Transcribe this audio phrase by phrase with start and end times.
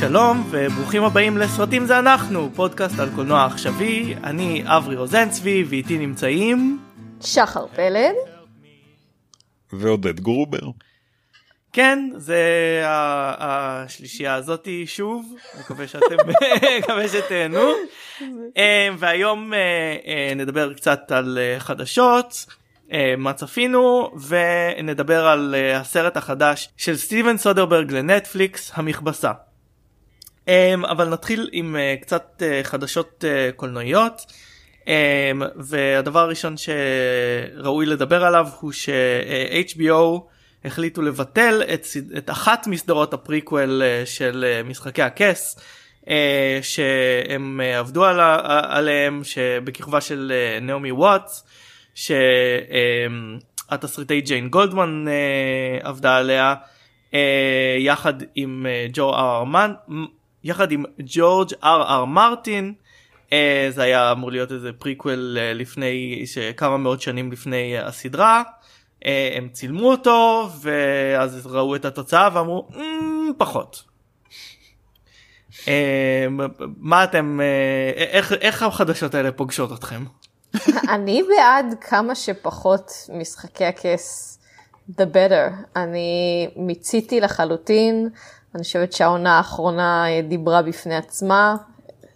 [0.00, 6.80] שלום וברוכים הבאים לסרטים זה אנחנו, פודקאסט על קולנוע עכשווי, אני אברי רוזנצבי ואיתי נמצאים
[7.20, 8.14] שחר פלד
[9.72, 10.58] ועודד גרובר.
[11.72, 12.42] כן, זה
[13.38, 16.16] השלישייה הזאתי שוב, מקווה שאתם,
[16.78, 17.68] מקווה שתהנו.
[18.56, 19.58] אה, והיום אה,
[20.06, 22.46] אה, נדבר קצת על חדשות,
[23.18, 29.32] מה צפינו, ונדבר על הסרט החדש של סטיבן סודרברג לנטפליקס, המכבסה.
[30.90, 33.24] אבל נתחיל עם קצת חדשות
[33.56, 34.32] קולנועיות.
[35.56, 40.20] והדבר הראשון שראוי לדבר עליו הוא ש-HBO
[40.64, 41.86] החליטו לבטל את,
[42.18, 45.58] את אחת מסדרות הפריקוול אה, של אה, משחקי הכס
[46.08, 48.20] אה, שהם עבדו על,
[48.68, 51.46] עליהם שבכיכובה של נעמי וואטס
[53.68, 55.04] שהתסריטאי ג'יין גולדמן
[55.82, 56.54] עבדה עליה
[57.78, 59.72] יחד עם ג'ו ארמן
[60.44, 62.74] יחד עם ג'ורג' אר אר מרטין
[63.70, 66.24] זה היה אמור להיות איזה פריקוול לפני
[66.56, 68.42] כמה מאות שנים לפני הסדרה.
[69.06, 73.82] אה, הם צילמו אותו ואז ראו את התוצאה ואמרו אמ, פחות.
[75.68, 76.26] אה,
[76.76, 80.04] מה אתם אה, איך איך החדשות האלה פוגשות אתכם?
[80.94, 84.38] אני בעד כמה שפחות משחקי הכס
[84.90, 88.08] the better אני מיציתי לחלוטין
[88.54, 91.56] אני חושבת שהעונה האחרונה דיברה בפני עצמה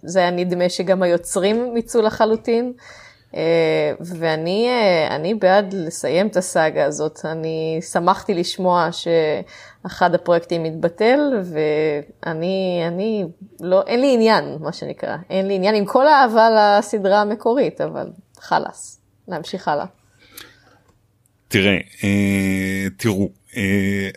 [0.03, 2.73] זה היה נדמה שגם היוצרים מיצו לחלוטין.
[3.37, 7.21] אה, ואני אה, בעד לסיים את הסאגה הזאת.
[7.25, 13.25] אני שמחתי לשמוע שאחד הפרויקטים מתבטל, ואני, אני,
[13.61, 15.17] לא, אין לי עניין, מה שנקרא.
[15.31, 16.48] אין לי עניין עם כל האהבה
[16.79, 18.07] לסדרה המקורית, אבל
[18.41, 19.87] חלאס, להמשיך הלאה.
[21.48, 23.27] תראה, אה, תראו, אה,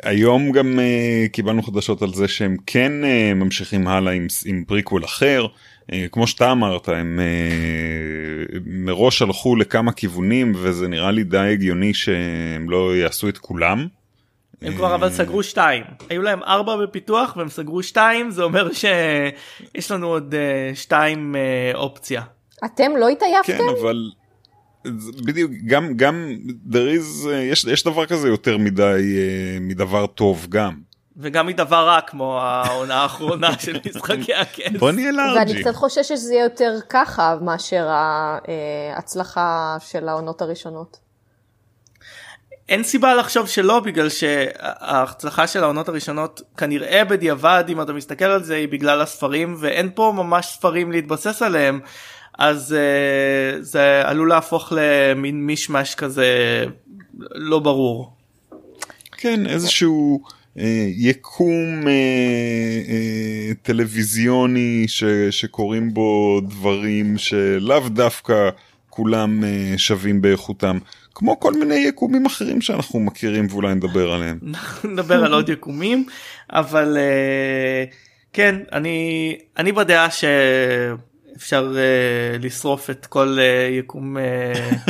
[0.04, 5.06] היום גם אה, קיבלנו חדשות על זה שהם כן אה, ממשיכים הלאה עם, עם פריקוול
[5.06, 5.48] אחר.
[5.94, 11.94] אה, כמו שאתה אמרת הם אה, מראש הלכו לכמה כיוונים וזה נראה לי די הגיוני
[11.94, 13.88] שהם לא יעשו את כולם.
[14.62, 19.92] הם כבר אבל סגרו שתיים היו להם ארבע בפיתוח והם סגרו שתיים זה אומר שיש
[19.92, 21.36] לנו עוד אה, שתיים
[21.74, 22.22] אופציה.
[22.66, 23.58] אתם לא התעייפתם?
[23.58, 24.09] כן אבל
[25.25, 26.36] בדיוק גם גם
[26.70, 29.18] there is, יש, יש דבר כזה יותר מדי
[29.62, 30.88] מדבר טוב גם.
[31.20, 34.80] וגם מדבר רע כמו העונה האחרונה של משחקי הכס.
[34.80, 35.52] בוא נהיה לארג'י.
[35.52, 40.97] ואני קצת חושש שזה יהיה יותר ככה מאשר ההצלחה של העונות הראשונות.
[42.70, 48.44] אין סיבה לחשוב שלא בגלל שההצלחה של העונות הראשונות כנראה בדיעבד אם אתה מסתכל על
[48.44, 51.80] זה היא בגלל הספרים ואין פה ממש ספרים להתבסס עליהם
[52.38, 56.25] אז uh, זה עלול להפוך למין מישמש כזה
[57.20, 58.14] לא ברור.
[59.12, 60.22] כן איזשהו.
[60.59, 61.92] אה, יקום אה,
[62.90, 68.50] אה, טלוויזיוני ש, שקורים בו דברים שלאו דווקא
[68.90, 70.78] כולם אה, שווים באיכותם.
[71.16, 74.40] כמו כל מיני יקומים אחרים שאנחנו מכירים ואולי נדבר עליהם.
[74.92, 76.06] נדבר על עוד יקומים
[76.50, 77.96] אבל uh,
[78.34, 80.08] כן אני אני בדעה
[81.38, 84.20] שאפשר uh, לשרוף את כל uh, יקום uh,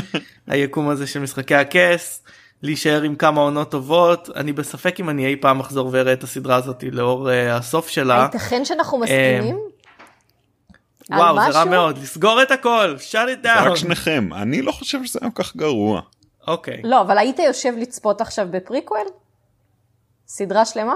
[0.47, 2.23] היקום הזה של משחקי הכס
[2.63, 6.55] להישאר עם כמה עונות טובות אני בספק אם אני אי פעם אחזור ואראה את הסדרה
[6.55, 8.21] הזאת לאור uh, הסוף שלה.
[8.21, 9.59] הייתכן שאנחנו מסכימים?
[11.09, 13.69] וואו זה רע מאוד לסגור את הכל shut it down.
[13.69, 16.01] רק שניכם אני לא חושב שזה היה כל כך גרוע.
[16.47, 16.81] אוקיי.
[16.83, 19.07] לא אבל היית יושב לצפות עכשיו בפריקוול?
[20.27, 20.95] סדרה שלמה?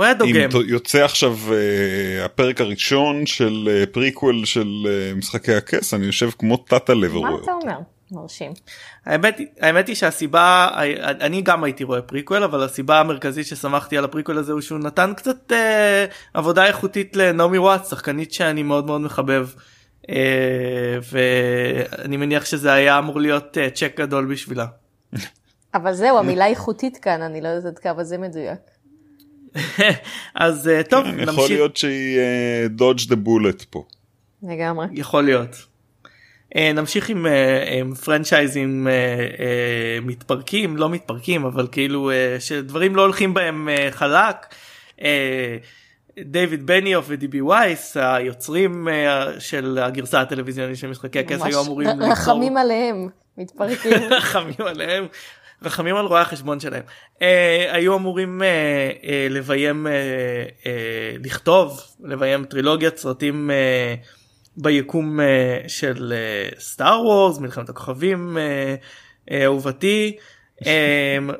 [0.00, 0.34] הוא היה דוגם.
[0.34, 6.30] אם יוצא עכשיו אה, הפרק הראשון של אה, פריקוול של אה, משחקי הכס אני יושב
[6.38, 7.78] כמו תת הלב מה אתה אומר?
[8.12, 8.52] מרשים.
[9.06, 10.68] האמת, האמת היא שהסיבה
[11.02, 15.12] אני גם הייתי רואה פריקוול אבל הסיבה המרכזית ששמחתי על הפריקוול הזה הוא שהוא נתן
[15.16, 19.48] קצת אה, עבודה איכותית לנעמי וואטס שחקנית שאני מאוד מאוד מחבב
[20.10, 24.66] אה, ואני מניח שזה היה אמור להיות אה, צ'ק גדול בשבילה.
[25.74, 28.60] אבל זהו המילה איכותית כאן אני לא יודעת כמה זה מדויק.
[30.34, 31.28] אז אה, טוב כן, נמשיך.
[31.28, 32.18] יכול להיות שהיא
[32.68, 33.84] דודג' דה בולט פה.
[34.42, 34.86] לגמרי.
[34.92, 35.70] יכול להיות.
[36.56, 43.34] אה, נמשיך עם, אה, עם פרנצ'ייזים אה, מתפרקים לא מתפרקים אבל כאילו שדברים לא הולכים
[43.34, 44.36] בהם חלק.
[46.24, 48.88] דיוויד בניוף ודיבי וייס היוצרים
[49.38, 53.08] של הגרסה הטלוויזיונית של משחקי הכס היו אמורים רחמים עליהם
[53.38, 55.06] מתפרקים רחמים עליהם
[55.62, 56.82] רחמים על רואי החשבון שלהם
[57.70, 58.42] היו אמורים
[59.30, 59.86] לביים
[61.24, 63.50] לכתוב לביים טרילוגיית סרטים.
[64.56, 65.22] ביקום uh,
[65.68, 66.14] של
[66.58, 70.16] סטאר uh, וורס מלחמת הכוכבים uh, אהובתי
[70.62, 70.66] uh,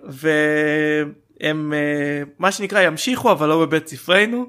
[0.09, 4.47] והם uh, מה שנקרא ימשיכו אבל לא בבית ספרנו.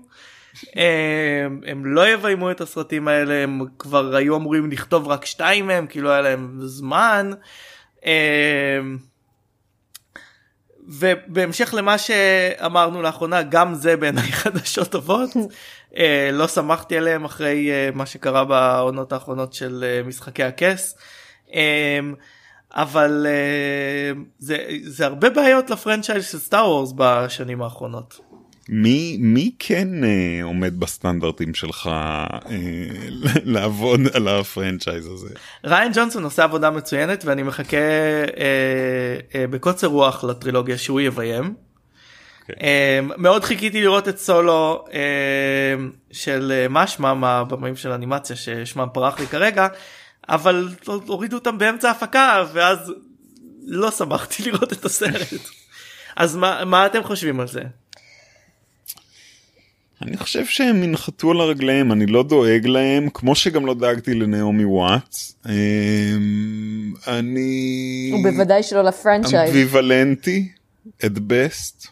[0.76, 5.88] הם, הם לא יביימו את הסרטים האלה הם כבר היו אמורים לכתוב רק שתיים מהם
[5.88, 7.32] כי לא היה להם זמן.
[8.04, 8.98] הם,
[10.88, 15.30] ובהמשך למה שאמרנו לאחרונה גם זה בעיניי חדשות טובות
[15.98, 20.98] אה, לא שמחתי עליהם אחרי אה, מה שקרה בעונות האחרונות של אה, משחקי הכס.
[22.74, 23.28] אבל
[24.40, 28.20] זה, זה הרבה בעיות לפרנצ'ייז של סטאר וורס בשנים האחרונות.
[28.72, 32.28] מי מי כן אה, עומד בסטנדרטים שלך אה,
[33.44, 35.30] לעבוד על הפרנצ'ייז הזה?
[35.66, 38.24] ריין ג'ונסון עושה עבודה מצוינת ואני מחכה אה,
[39.36, 41.44] אה, בקוצר רוח לטרילוגיה שהוא יביים.
[41.44, 41.72] Okay.
[42.42, 42.56] אוקיי.
[42.64, 45.00] אה, מאוד חיכיתי לראות את סולו אה,
[46.12, 49.68] של אה, משמע הבמאים של אנימציה ששמם פרח לי כרגע
[50.30, 52.94] אבל הורידו אותם באמצע ההפקה ואז
[53.68, 55.34] לא שמחתי לראות את הסרט.
[56.16, 57.62] אז מה, מה אתם חושבים על זה?
[60.02, 64.66] אני חושב שהם ינחתו על הרגליהם אני לא דואג להם כמו שגם לא דאגתי לנעמי
[64.66, 70.52] וואטס אמ, אני ובוודאי שלא לפרנצ'ייז אמביוולנטי
[71.06, 71.88] את בסט.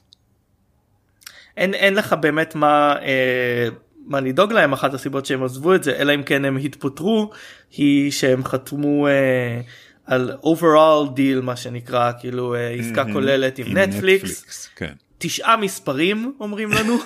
[1.58, 3.68] אין, אין לך באמת מה אה,
[4.06, 7.30] מה לדאוג להם אחת הסיבות שהם עזבו את זה אלא אם כן הם התפטרו
[7.78, 9.62] היא שהם חתמו אה,
[10.06, 13.14] על overall deal מה שנקרא כאילו אה, עסקה mm-hmm.
[13.14, 14.94] כוללת עם, עם נטפליקס, נטפליקס כן.
[15.19, 16.98] תשעה מספרים אומרים לנו.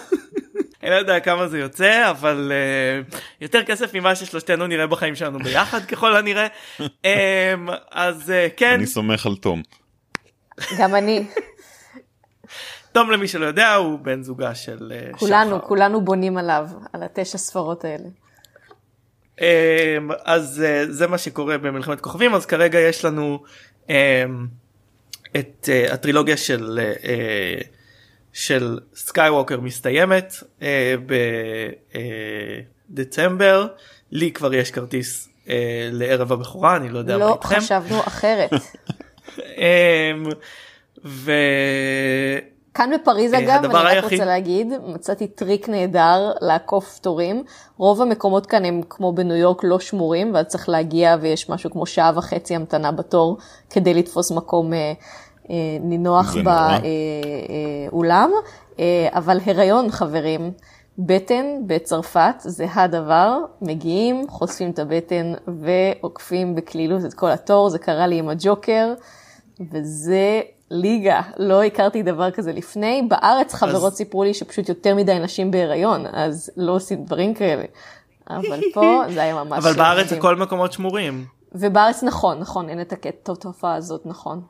[0.84, 2.52] אני לא יודע כמה זה יוצא אבל
[3.12, 6.48] uh, יותר כסף ממה ששלושתנו נראה בחיים שלנו ביחד ככל הנראה
[6.80, 6.84] um,
[7.92, 9.62] אז uh, כן אני סומך על תום.
[10.80, 11.28] גם אני.
[12.92, 15.68] תום למי שלא יודע הוא בן זוגה של uh, כולנו שחר.
[15.68, 18.08] כולנו בונים עליו על התשע ספרות האלה.
[19.38, 19.44] Um,
[20.26, 23.44] אז uh, זה מה שקורה במלחמת כוכבים אז כרגע יש לנו
[23.88, 23.92] אמ,
[25.40, 26.80] את אה, הטרילוגיה של.
[27.02, 27.83] אה,
[28.34, 30.96] של סקייווקר מסתיימת אה,
[32.90, 33.68] בדצמבר
[34.12, 37.56] לי כבר יש כרטיס אה, לערב הבכורה אני לא יודע לא מה איתכם.
[37.56, 38.50] לא חשבנו אחרת.
[39.58, 40.12] אה,
[41.06, 41.32] ו...
[42.74, 44.12] כאן בפריז אה, אגב, אני רק היחיד...
[44.12, 47.44] רוצה להגיד, מצאתי טריק נהדר לעקוף תורים.
[47.78, 51.86] רוב המקומות כאן הם כמו בניו יורק לא שמורים, ואז צריך להגיע ויש משהו כמו
[51.86, 53.38] שעה וחצי המתנה בתור
[53.70, 54.94] כדי לתפוס מקום אה,
[55.82, 56.36] נינוח
[57.92, 58.32] באולם,
[58.80, 60.52] אה, אבל הריון חברים,
[60.98, 68.08] בטן בצרפת זה הדבר, מגיעים, חושפים את הבטן ועוקפים בקלילות את כל התור, זה קרה
[68.08, 68.94] לי עם הג'וקר,
[69.72, 70.42] וזה
[70.72, 73.98] ליגה, לא הכרתי דבר כזה לפני, בארץ חברות אז...
[73.98, 77.64] סיפרו לי שפשוט יותר מדי נשים בהיריון, אז לא עושים דברים כאלה.
[78.30, 79.66] אבל פה זה היה ממש...
[79.66, 81.26] אבל בארץ זה כל מקומות שמורים.
[81.52, 82.94] ובארץ נכון, נכון, אין את
[83.30, 84.42] התופעה הזאת, נכון.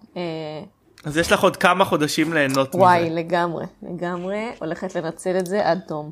[1.04, 2.78] אז יש לך עוד כמה חודשים ליהנות מזה.
[2.78, 6.12] וואי, לגמרי, לגמרי, הולכת לנצל את זה עד תום.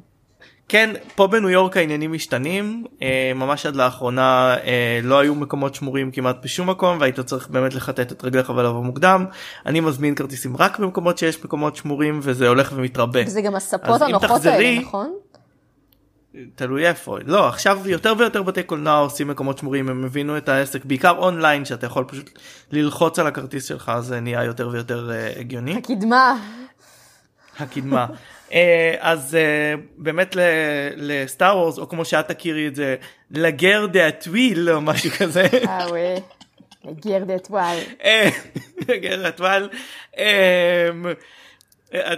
[0.71, 6.11] כן, פה בניו יורק העניינים משתנים, אה, ממש עד לאחרונה אה, לא היו מקומות שמורים
[6.11, 9.25] כמעט בשום מקום והיית צריך באמת לחטט את רגליך ולבוא מוקדם.
[9.65, 13.19] אני מזמין כרטיסים רק במקומות שיש מקומות שמורים וזה הולך ומתרבה.
[13.25, 15.13] זה גם הספות הנוחות תחזרי, האלה, נכון?
[16.55, 20.85] תלוי איפה לא עכשיו יותר ויותר בתי קולנוע עושים מקומות שמורים הם הבינו את העסק
[20.85, 22.39] בעיקר אונליין שאתה יכול פשוט
[22.71, 25.77] ללחוץ על הכרטיס שלך זה נהיה יותר ויותר אה, הגיוני.
[25.77, 26.37] הקדמה.
[27.59, 28.05] הקדמה.
[28.49, 28.53] אה,
[28.99, 30.35] אז אה, באמת
[30.95, 32.95] ל Star Wars או כמו שאת תכירי את זה
[33.31, 35.47] La Guerre des étoiles או משהו כזה.
[35.67, 36.15] אה וואי.
[36.85, 37.79] La Guerre des étoiles.
[38.89, 39.69] La Guerre des étoiles.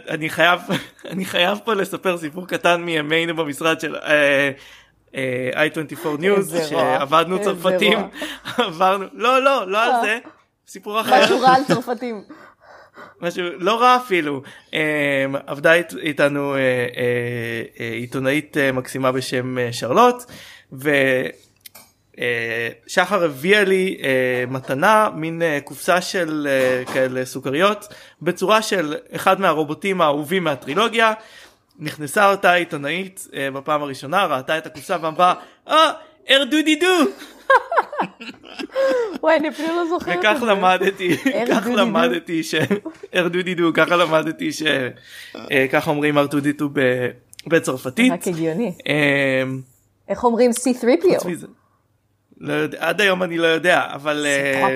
[0.10, 0.62] אני חייב
[1.12, 4.52] אני חייב פה לספר סיפור קטן מימינו במשרד של אה,
[5.16, 8.00] אה, i24 ניוז שעבדנו צרפתים
[8.58, 10.02] עברנו לא לא לא על אה.
[10.02, 10.18] זה
[10.68, 11.24] סיפור אחר.
[11.24, 12.24] משהו רע על צרפתים.
[13.22, 14.42] משהו לא רע אפילו.
[15.48, 16.56] עבדה איתנו
[17.78, 20.24] עיתונאית מקסימה בשם שרלוט
[20.86, 21.28] אה,
[22.88, 24.04] שחר הביאה לי uh,
[24.52, 26.48] מתנה מין uh, קופסה של
[26.94, 27.88] כאלה סוכריות
[28.22, 31.14] בצורה של אחד מהרובוטים האהובים מהטרילוגיה.
[31.80, 35.34] נכנסה אותה עיתונאית בפעם הראשונה ראתה את הקופסה ואמרה
[35.68, 35.92] אה
[36.30, 36.88] ארדודי דו
[39.22, 41.18] וואי אני אפילו לא זוכרת וכך למדתי
[41.52, 42.56] כך למדתי ש
[43.16, 46.70] ארדודי דו ככה למדתי שככה אומרים ארדודי דו
[47.48, 48.14] בצרפתית.
[48.14, 48.74] רק הגיוני.
[50.10, 51.28] איך אומרים C3PO
[52.44, 54.26] לא יודע, עד היום אני לא יודע, אבל...
[54.26, 54.76] אה,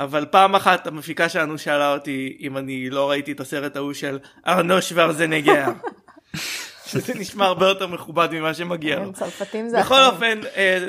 [0.00, 4.18] אבל פעם אחת המפיקה שלנו שאלה אותי אם אני לא ראיתי את הסרט ההוא של
[4.46, 5.64] ארנו שוורזנגר.
[6.86, 9.12] שזה נשמע הרבה יותר מכובד ממה שמגיע לו.
[9.12, 10.88] צרפתים זה בכל אופן, אה,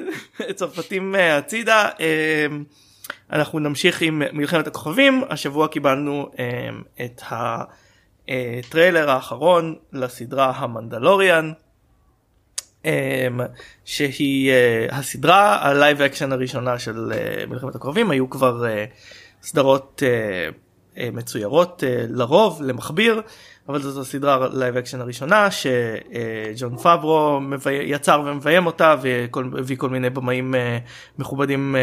[0.55, 1.89] צרפתים אה, הצידה,
[3.31, 6.29] אנחנו נמשיך עם מלחמת הכוכבים, השבוע קיבלנו
[7.05, 7.21] את
[8.27, 11.51] הטריילר האחרון לסדרה המנדלוריאן.
[13.85, 14.51] שהיא
[14.91, 17.11] הסדרה ה live action הראשונה של
[17.49, 18.63] מלחמת הכוכבים היו כבר
[19.41, 20.03] סדרות
[20.97, 23.21] מצוירות לרוב למכביר
[23.69, 27.39] אבל זאת הסדרה live action הראשונה שג'ון פאברו
[27.71, 30.55] יצר ומביים אותה והביא כל מיני במאים
[31.17, 31.75] מכובדים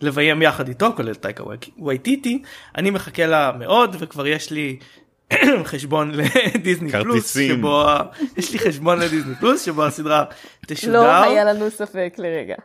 [0.00, 1.44] לביים יחד איתו כולל טייקה
[1.84, 2.42] וייטיטי.
[2.76, 4.78] אני מחכה לה מאוד וכבר יש לי
[5.64, 7.86] חשבון לדיסני פלוס שבו
[8.36, 10.24] יש לי חשבון לדיסני פלוס שבו הסדרה
[10.66, 10.92] תשודר.
[10.92, 12.56] לא היה לנו ספק לרגע.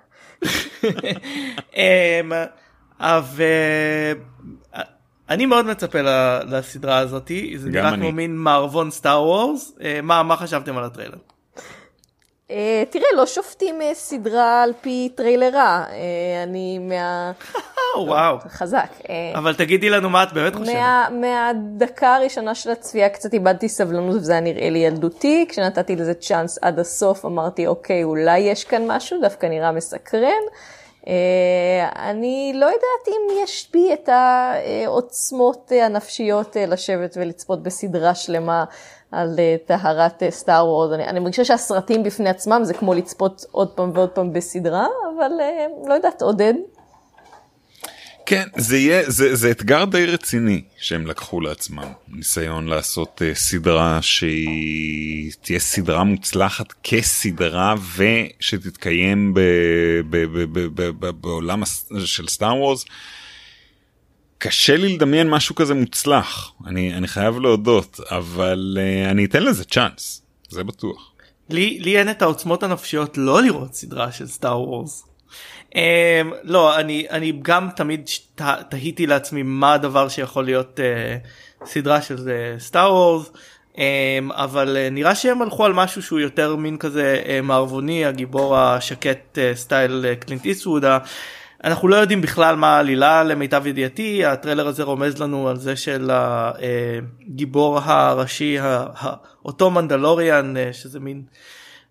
[5.29, 5.99] אני מאוד מצפה
[6.47, 11.17] לסדרה הזאתי זה נראה כמו מין מערבון סטאר וורס מה מה חשבתם על הטריילר.
[12.51, 17.31] אה, תראה, לא שופטים אה, סדרה על פי טריילרה, אה, אני מה...
[18.07, 18.37] וואו.
[18.47, 18.89] חזק.
[19.35, 20.75] אבל תגידי לנו מה את באמת חושבת.
[21.11, 26.59] מהדקה הראשונה של הצפייה קצת איבדתי סבלנות וזה היה נראה לי ילדותי, כשנתתי לזה צ'אנס
[26.61, 30.43] עד הסוף אמרתי אוקיי אולי יש כאן משהו, דווקא נראה מסקרן.
[31.95, 38.65] אני לא יודעת אם יש בי את העוצמות הנפשיות לשבת ולצפות בסדרה שלמה
[39.11, 40.93] על אה, טהרת סטאר וורז.
[40.93, 45.31] אני, אני מרגישה שהסרטים בפני עצמם זה כמו לצפות עוד פעם ועוד פעם בסדרה, אבל
[45.41, 46.53] אה, לא יודעת, עודד.
[48.25, 54.01] כן, זה יהיה, זה, זה אתגר די רציני שהם לקחו לעצמם, ניסיון לעשות uh, סדרה
[54.01, 59.39] שהיא תהיה סדרה מוצלחת כסדרה ושתתקיים ב,
[60.09, 61.63] ב, ב, ב, ב, ב, בעולם
[62.05, 62.85] של סטאר וורס.
[64.45, 69.63] קשה לי לדמיין משהו כזה מוצלח אני אני חייב להודות אבל uh, אני אתן לזה
[69.63, 71.11] צ'אנס זה בטוח.
[71.49, 75.07] לי לי אין את העוצמות הנפשיות לא לראות סדרה של Star Wars.
[75.69, 75.77] אמ,
[76.43, 82.29] לא אני אני גם תמיד תה, תהיתי לעצמי מה הדבר שיכול להיות אה, סדרה של
[82.59, 83.31] Star Wars
[83.73, 83.77] אמ,
[84.29, 89.37] אבל אה, נראה שהם הלכו על משהו שהוא יותר מין כזה אה, מערבוני הגיבור השקט
[89.37, 90.97] אה, סטייל אה, קלינט איסטווד.
[91.65, 96.09] אנחנו לא יודעים בכלל מה העלילה למיטב ידיעתי הטריילר הזה רומז לנו על זה של
[96.13, 98.57] הגיבור הראשי
[99.45, 101.23] אותו מנדלוריאן אה, שזה מין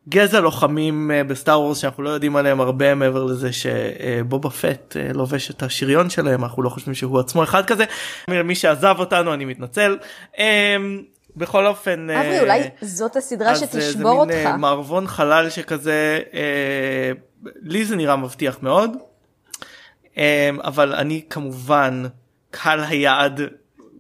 [0.09, 5.13] גזע לוחמים אה, בסטאר וורס שאנחנו לא יודעים עליהם הרבה מעבר לזה שבובה פט אה,
[5.13, 7.85] לובש את השריון שלהם אנחנו לא חושבים שהוא עצמו אחד כזה
[8.45, 9.99] מי שעזב אותנו אני מתנצל.
[11.37, 14.33] בכל אופן אבי אולי זאת הסדרה שתשבור אותך.
[14.33, 16.19] זה מין מערבון חלל שכזה
[17.63, 18.97] לי זה נראה מבטיח מאוד.
[20.17, 20.23] אמ,
[20.65, 22.05] אבל אני כמובן
[22.51, 23.41] קהל היעד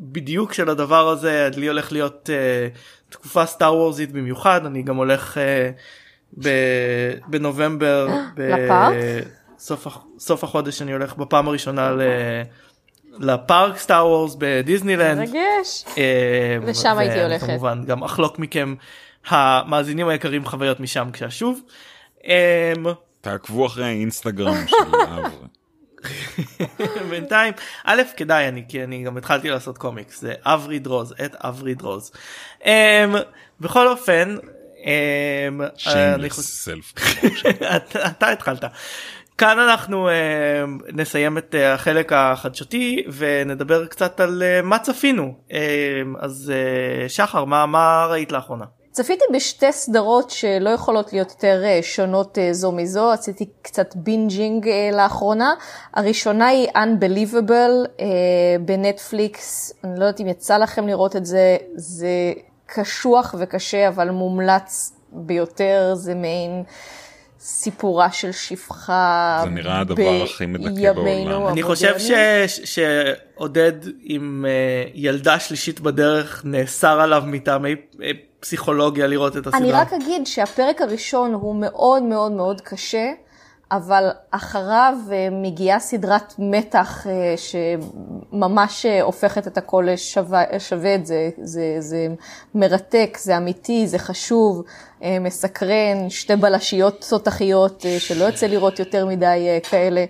[0.01, 5.39] בדיוק של הדבר הזה לי הולך להיות uh, תקופה סטאר וורזית במיוחד אני גם הולך
[5.39, 6.39] uh,
[7.29, 8.09] בנובמבר
[10.17, 12.01] בסוף החודש אני הולך בפעם הראשונה ל...
[13.19, 15.19] לפארק סטאר וורס בדיסנילנד.
[15.19, 15.85] מרגש.
[15.97, 17.47] אמ, לשם הייתי הולכת.
[17.47, 18.75] כמובן גם אחלוק מכם
[19.27, 21.61] המאזינים היקרים חוויות משם כשאשוב.
[22.25, 22.31] אמ,
[23.21, 25.31] תעקבו אחרי האינסטגרם של אברי.
[27.11, 27.53] בינתיים
[27.85, 32.13] א' כדאי אני כי אני גם התחלתי לעשות קומיקס זה Avri Draws את Avri Draws.
[32.63, 32.67] Um,
[33.61, 34.37] בכל אופן
[34.77, 35.81] um,
[37.77, 38.65] אתה, אתה התחלת.
[39.39, 40.13] כאן אנחנו uh,
[40.93, 45.53] נסיים את uh, החלק החדשותי ונדבר קצת על uh, מה צפינו uh,
[46.19, 48.65] אז uh, שחר מה מה ראית לאחרונה.
[48.95, 54.69] צפיתי בשתי סדרות שלא יכולות להיות יותר אה, שונות אה, זו מזו, עשיתי קצת binging
[54.69, 55.55] אה, לאחרונה.
[55.95, 58.03] הראשונה היא Unbelievable
[58.61, 62.33] בנטפליקס, אני לא יודעת אם יצא לכם לראות את זה, זה
[62.67, 66.65] קשוח וקשה אבל מומלץ ביותר, זה מעין...
[67.47, 71.47] סיפורה של שפחה זה נראה הדבר הכי מדכא בעולם.
[71.47, 72.11] אני חושב ש...
[72.65, 73.73] שעודד
[74.03, 74.45] עם
[74.95, 77.75] ילדה שלישית בדרך נאסר עליו מטעמי
[78.41, 79.61] פסיכולוגיה לראות את הסדרה.
[79.61, 83.13] אני רק אגיד שהפרק הראשון הוא מאוד מאוד מאוד קשה,
[83.71, 91.07] אבל אחריו אה, מגיעה סדרת מתח אה, שממש אה, הופכת את הכל לשווה שווה את
[91.07, 92.09] זה, זה, זה
[92.55, 94.63] מרתק, זה אמיתי, זה חשוב,
[95.21, 100.05] מסקרן, שתי בלשיות תותחיות שלא יוצא לראות יותר מדי כאלה,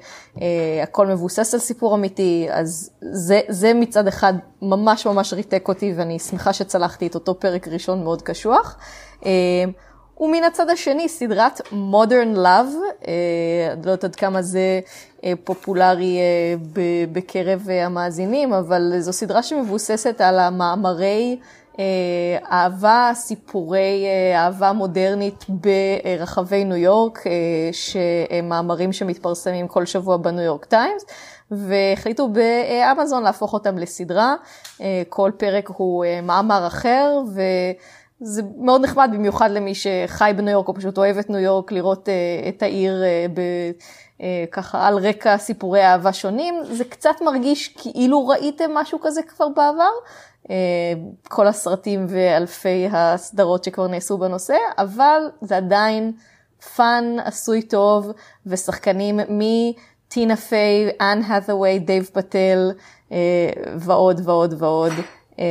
[0.83, 6.19] הכל מבוסס על סיפור אמיתי, אז זה, זה מצד אחד ממש ממש ריתק אותי ואני
[6.19, 8.77] שמחה שצלחתי את אותו פרק ראשון מאוד קשוח.
[10.21, 12.75] ומן הצד השני, סדרת Modern Love,
[13.09, 14.81] אה, אני לא יודעת עד כמה זה
[15.25, 16.55] אה, פופולרי אה,
[17.13, 21.39] בקרב המאזינים, אבל זו סדרה שמבוססת על המאמרי
[22.53, 27.25] אהבה, סיפורי אהבה מודרנית ברחבי ניו יורק,
[27.73, 31.05] שהם מאמרים שמתפרסמים כל שבוע בניו יורק טיימס,
[31.51, 34.35] והחליטו באמזון להפוך אותם לסדרה.
[35.09, 37.41] כל פרק הוא מאמר אחר, ו...
[38.27, 42.09] זה מאוד נחמד במיוחד למי שחי בניו יורק או פשוט אוהב את ניו יורק, לראות
[42.09, 43.41] uh, את העיר uh, ב,
[44.19, 46.55] uh, ככה על רקע סיפורי אהבה שונים.
[46.71, 49.91] זה קצת מרגיש כאילו ראיתם משהו כזה כבר בעבר.
[50.43, 50.49] Uh,
[51.29, 56.13] כל הסרטים ואלפי הסדרות שכבר נעשו בנושא, אבל זה עדיין
[56.77, 58.13] fun, עשוי טוב,
[58.47, 62.73] ושחקנים מטינה פיי, אנ האת'ווי, דייב פטל,
[63.09, 63.13] uh,
[63.79, 64.93] ועוד ועוד ועוד.
[65.39, 65.45] אה,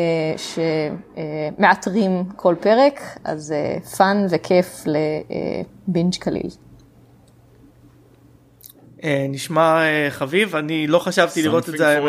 [1.58, 3.54] שמתארחים כל פרק, אז
[3.98, 6.50] fun אה, וכיף ל binge קליל.
[9.04, 12.00] אה, נשמע חביב, אני לא חשבתי לראות את זה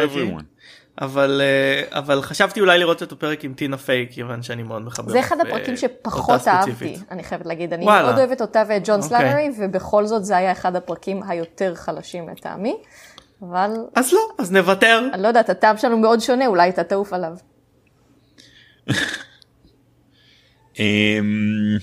[1.00, 1.42] אבל
[1.90, 5.12] אבל חשבתי אולי לראות את הפרק עם טינה פיי כיוון שאני מאוד מחבב.
[5.12, 8.02] זה אחד הפרקים שפחות אהבתי אני חייבת להגיד אני וואלה.
[8.02, 9.08] מאוד אוהבת אותה ואת ג'ון אוקיי.
[9.08, 12.76] סלאטרי ובכל זאת זה היה אחד הפרקים היותר חלשים לטעמי.
[13.42, 15.08] אבל אז לא אז נוותר.
[15.12, 17.32] אני לא יודעת הטעם שלנו מאוד שונה אולי אתה תעוף עליו.
[20.78, 21.76] אמ,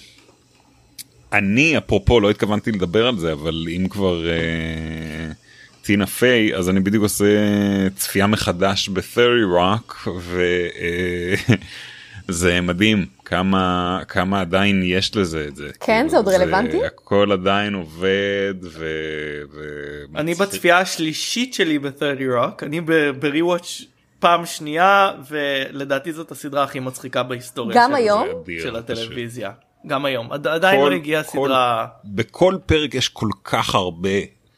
[1.33, 5.33] אני אפרופו לא התכוונתי לדבר על זה אבל אם כבר uh,
[5.81, 7.25] טינה פיי אז אני בדיוק עושה
[7.95, 10.07] צפייה מחדש בת'רי רוק
[12.27, 15.67] וזה מדהים כמה כמה עדיין יש לזה את זה.
[15.67, 16.85] כן כאילו, זה עוד רלוונטי?
[16.85, 18.85] הכל עדיין עובד ו...
[19.53, 19.61] ו...
[20.15, 22.81] אני בצפייה השלישית שלי בת'רי רוק אני
[23.19, 23.81] בריוואץ'
[24.21, 28.27] פעם שנייה ולדעתי זאת הסדרה הכי מצחיקה בהיסטוריה גם של, היום?
[28.61, 29.51] של הטלוויזיה.
[29.87, 30.31] גם היום.
[30.31, 34.09] עד, עדיין כל, לא הגיעה סדרה בכל פרק יש כל כך הרבה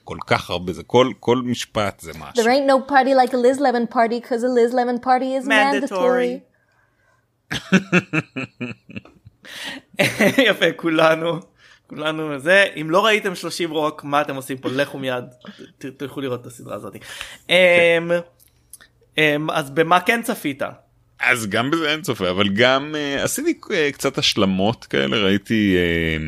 [0.03, 2.43] כל כך הרבה זה כל כל משפט זה משהו.
[2.43, 5.47] There ain't no party like a Liz Lemon party because a Liz Lemon party is
[5.47, 6.39] mandatory.
[10.49, 11.39] יפה כולנו
[11.87, 12.65] כולנו זה.
[12.81, 14.69] אם לא ראיתם 30 רוק מה אתם עושים פה?
[14.69, 15.25] לכו מיד
[15.77, 16.95] תלכו לראות את הסדרה הזאת.
[19.17, 20.61] אמ, אז במה כן צפית?
[21.19, 26.21] אז גם בזה אין צופה אבל גם uh, עשיתי uh, קצת השלמות כאלה ראיתי uh,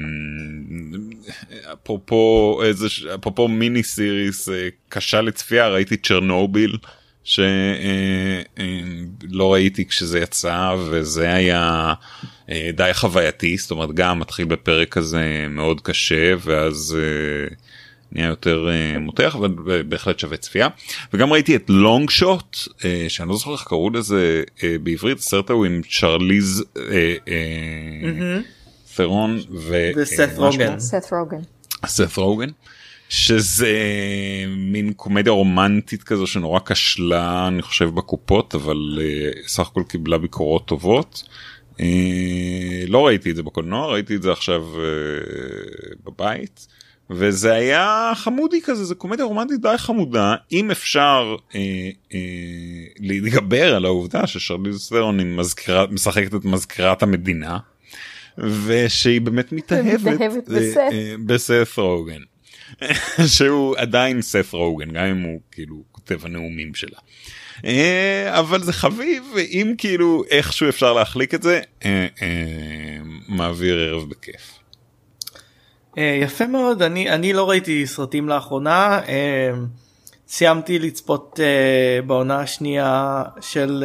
[1.73, 4.51] אפרופו איזה אפרופו מיני סיריס uh,
[4.89, 6.77] קשה לצפייה ראיתי צ'רנוביל
[7.23, 7.45] שלא
[8.57, 8.59] uh,
[9.39, 11.93] uh, ראיתי כשזה יצא וזה היה
[12.47, 16.97] uh, די חווייתי זאת אומרת גם מתחיל בפרק כזה מאוד קשה ואז.
[16.97, 17.64] Uh,
[18.15, 19.53] נהיה יותר uh, מותח אבל
[19.87, 20.67] בהחלט שווה צפייה
[21.13, 25.49] וגם ראיתי את לונג שוט uh, שאני לא זוכר איך קראו לזה uh, בעברית הסרט
[25.49, 26.63] ההוא עם צ'רליז
[28.95, 29.39] ת'רון
[29.95, 30.79] וסת רוגן.
[31.85, 32.49] סת רוגן.
[33.09, 33.73] שזה
[34.47, 38.99] מין קומדיה רומנטית כזו שנורא כשלה אני חושב בקופות אבל
[39.47, 41.23] סך הכל קיבלה ביקורות טובות.
[42.87, 44.65] לא ראיתי את זה בקולנוע ראיתי את זה עכשיו
[46.05, 46.67] בבית.
[47.09, 51.59] וזה היה חמודי כזה זה קומדיה רומנטית די חמודה אם אפשר אה,
[52.13, 52.19] אה,
[52.99, 57.57] להתגבר על העובדה ששרליז סטרון היא מזכירה משחקת את מזכירת המדינה
[58.37, 62.21] ושהיא באמת מתאהבת אה, בסת רוגן
[63.35, 66.99] שהוא עדיין סת רוגן גם אם הוא כאילו כותב הנאומים שלה.
[67.65, 74.09] אה, אבל זה חביב אם כאילו איכשהו אפשר להחליק את זה אה, אה, מעביר ערב
[74.09, 74.54] בכיף.
[75.97, 79.51] אה, יפה מאוד אני אני לא ראיתי סרטים לאחרונה אה,
[80.27, 83.83] סיימתי לצפות אה, בעונה השנייה של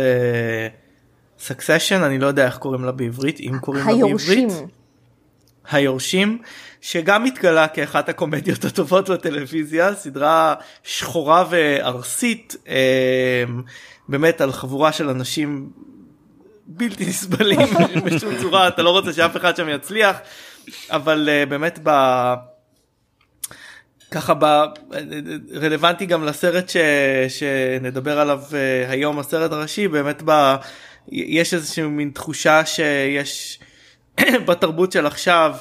[1.38, 4.52] סקסשן אני לא יודע איך קוראים לה בעברית אם קוראים לה בעברית.
[5.70, 6.38] היורשים
[6.80, 12.56] שגם התגלה כאחת הקומדיות הטובות בטלוויזיה סדרה שחורה וארסית
[14.08, 15.70] באמת על חבורה של אנשים
[16.66, 17.60] בלתי נסבלים
[18.04, 20.16] בשום צורה אתה לא רוצה שאף אחד שם יצליח
[20.90, 21.90] אבל uh, באמת ב...
[24.10, 24.44] ככה ב...
[25.54, 26.76] רלוונטי גם לסרט ש...
[27.28, 30.54] שנדבר עליו uh, היום הסרט הראשי באמת ב...
[31.08, 33.60] יש איזושהי מין תחושה שיש
[34.46, 35.54] בתרבות של עכשיו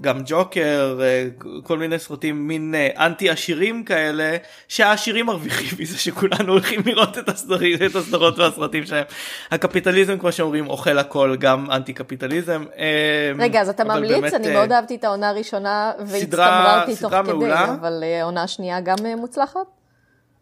[0.00, 1.26] גם ג'וקר אה,
[1.62, 4.36] כל מיני סרטים מין אה, אנטי עשירים כאלה
[4.68, 9.04] שהעשירים מרוויחים מזה שכולנו הולכים לראות את הסדרים את הסדרות והסרטים שלהם
[9.50, 12.64] הקפיטליזם כמו שאומרים אוכל הכל גם אנטי קפיטליזם.
[12.78, 17.32] אה, רגע אז אתה ממליץ באמת, אני מאוד אהבתי את העונה הראשונה והצטמררתי תוך כדי
[17.32, 17.64] מעולה.
[17.64, 19.77] אבל עונה שנייה גם מוצלחת.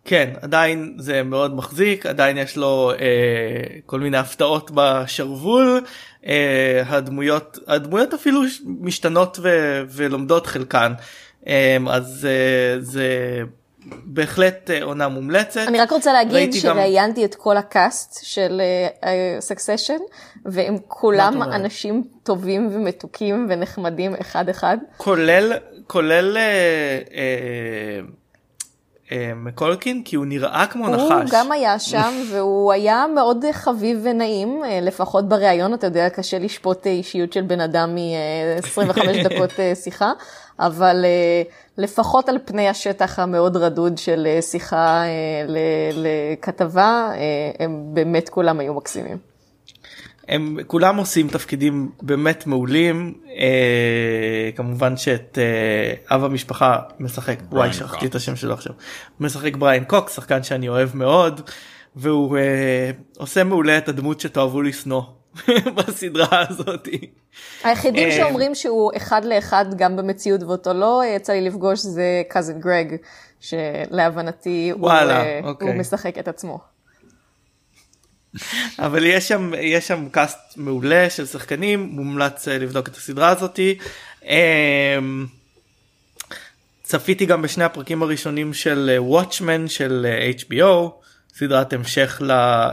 [0.06, 5.80] כן עדיין זה מאוד מחזיק עדיין יש לו אה, כל מיני הפתעות בשרוול
[6.26, 9.48] אה, הדמויות הדמויות אפילו משתנות ו,
[9.88, 10.92] ולומדות חלקן
[11.48, 13.08] אה, אז אה, זה
[13.86, 15.60] בהחלט אה, עונה מומלצת.
[15.68, 17.26] אני רק רוצה להגיד שראיינתי גם...
[17.26, 18.62] את כל הקאסט של
[19.40, 24.76] סקסשן uh, והם כולם אנשים טובים ומתוקים ונחמדים אחד אחד.
[24.96, 25.52] כולל
[25.86, 26.36] כולל.
[26.36, 28.00] Uh, uh, אה,
[29.36, 31.30] מקולקין כי הוא נראה כמו הוא נחש.
[31.32, 36.86] גם היה שם והוא היה מאוד חביב ונעים, אה, לפחות בריאיון, אתה יודע, קשה לשפוט
[36.86, 40.12] אה, אישיות של בן אדם מ-25 דקות אה, שיחה,
[40.58, 41.42] אבל אה,
[41.78, 45.44] לפחות על פני השטח המאוד רדוד של אה, שיחה אה,
[45.92, 49.36] לכתבה, אה, הם באמת כולם היו מקסימים.
[50.28, 58.06] הם כולם עושים תפקידים באמת מעולים אה, כמובן שאת אה, אב המשפחה משחק וואי שכחתי.
[58.06, 58.72] את השם שלו עכשיו
[59.20, 61.40] משחק בריין קוק שחקן שאני אוהב מאוד
[61.96, 65.02] והוא אה, עושה מעולה את הדמות שתאהבו לשנוא
[65.76, 67.10] בסדרה הזאתי.
[67.64, 72.60] היחידים אה, שאומרים שהוא אחד לאחד גם במציאות ואותו לא יצא לי לפגוש זה קאזן
[72.60, 72.96] גרג,
[73.40, 75.68] שלהבנתי הוא, וואלה, אה, אוקיי.
[75.68, 76.75] הוא משחק את עצמו.
[78.79, 83.79] אבל יש שם יש שם קאסט מעולה של שחקנים מומלץ אה, לבדוק את הסדרה הזאתי.
[84.27, 84.99] אה,
[86.83, 90.90] צפיתי גם בשני הפרקים הראשונים של וואטשמן של אה, HBO
[91.35, 92.22] סדרת המשך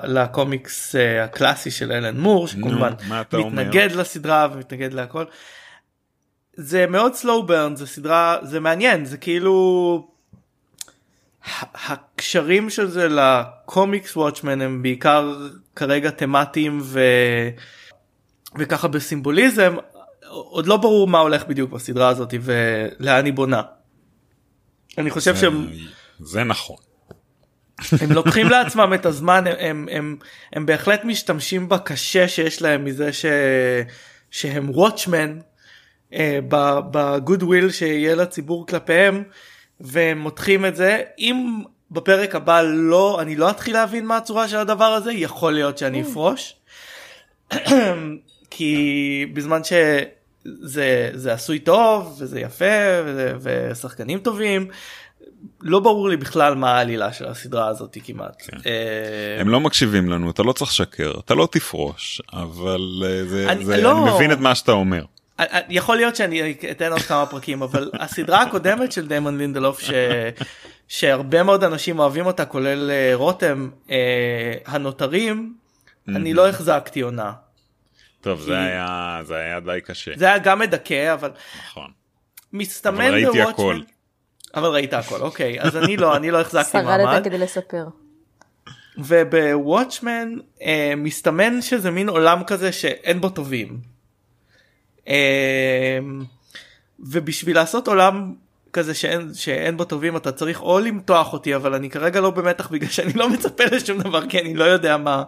[0.04, 3.63] לקומיקס אה, הקלאסי של אלן מור שכמובן מה אתה אומר?
[3.63, 5.23] מתנגד לסדרה ומתנגד להכל.
[6.54, 10.12] זה מאוד slow burn זה סדרה זה מעניין זה כאילו
[11.73, 17.01] הקשרים של זה לקומיקס וואטשמן הם בעיקר כרגע תמטיים ו...
[18.58, 19.75] וככה בסימבוליזם
[20.29, 23.62] עוד לא ברור מה הולך בדיוק בסדרה הזאת ולאן היא בונה.
[24.97, 25.69] אני חושב שהם
[26.19, 26.77] זה נכון.
[28.01, 30.17] הם לוקחים לעצמם את הזמן הם, הם, הם,
[30.53, 33.25] הם בהחלט משתמשים בקשה שיש להם מזה ש,
[34.32, 35.39] שהם וואטשמן
[36.91, 39.23] בגוד וויל שיהיה לציבור כלפיהם
[39.81, 44.57] והם מותחים את זה אם בפרק הבא לא אני לא אתחיל להבין מה הצורה של
[44.57, 46.55] הדבר הזה יכול להיות שאני אפרוש
[48.49, 48.75] כי
[49.33, 52.65] בזמן שזה זה עשוי טוב וזה יפה
[53.05, 54.67] וזה, ושחקנים טובים
[55.62, 58.41] לא ברור לי בכלל מה העלילה של הסדרה הזאת כמעט.
[58.47, 58.57] כן.
[58.65, 63.45] אה, הם לא מקשיבים לנו אתה לא צריך לשקר אתה לא תפרוש אבל אה, זה,
[63.49, 64.03] אני- זה, לא.
[64.07, 65.03] אני מבין את מה שאתה אומר.
[65.39, 69.79] אה, אה, יכול להיות שאני אתן עוד כמה פרקים אבל הסדרה הקודמת של דיימון לינדלוף
[69.81, 69.91] ש...
[70.87, 75.53] שהרבה מאוד אנשים אוהבים אותה כולל אה, רותם אה, הנותרים
[76.07, 77.31] אני לא החזקתי עונה.
[78.21, 81.31] טוב זה היה זה היה די קשה זה היה גם מדכא אבל
[81.65, 81.91] נכון.
[82.53, 83.79] מסתמן אבל ראיתי בוואטשמן- הכל.
[84.55, 87.85] אבל ראית הכל אוקיי אז אני לא אני לא החזקתי שרדת מעמד כדי לספר.
[88.97, 90.29] ובוואטשמן
[90.61, 93.92] אה, מסתמן שזה מין עולם כזה שאין בו טובים.
[95.07, 95.99] אה,
[96.99, 98.33] ובשביל לעשות עולם
[98.73, 102.67] כזה שאין, שאין בו טובים אתה צריך או למתוח אותי אבל אני כרגע לא במתח
[102.71, 105.23] בגלל שאני לא מצפה לשום דבר כי אני לא יודע מה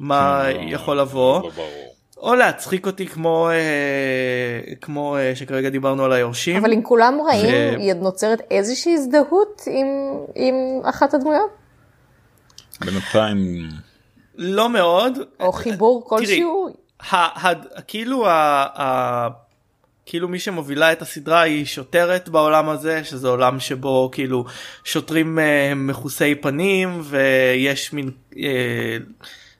[0.00, 1.94] מה לא, יכול לבוא לא ברור.
[2.16, 7.98] או להצחיק אותי כמו אה, כמו אה, שכרגע דיברנו על היורשים אבל אם כולם רעים,
[7.98, 9.86] ו- נוצרת איזושהי הזדהות עם,
[10.34, 11.50] עם אחת הדמויות?
[12.84, 13.68] בינתיים
[14.36, 16.68] לא מאוד או חיבור כלשהו?
[17.86, 19.28] כאילו ה, ה,
[20.06, 24.44] כאילו מי שמובילה את הסדרה היא שוטרת בעולם הזה שזה עולם שבו כאילו
[24.84, 28.96] שוטרים אה, מכוסי פנים ויש מין אה,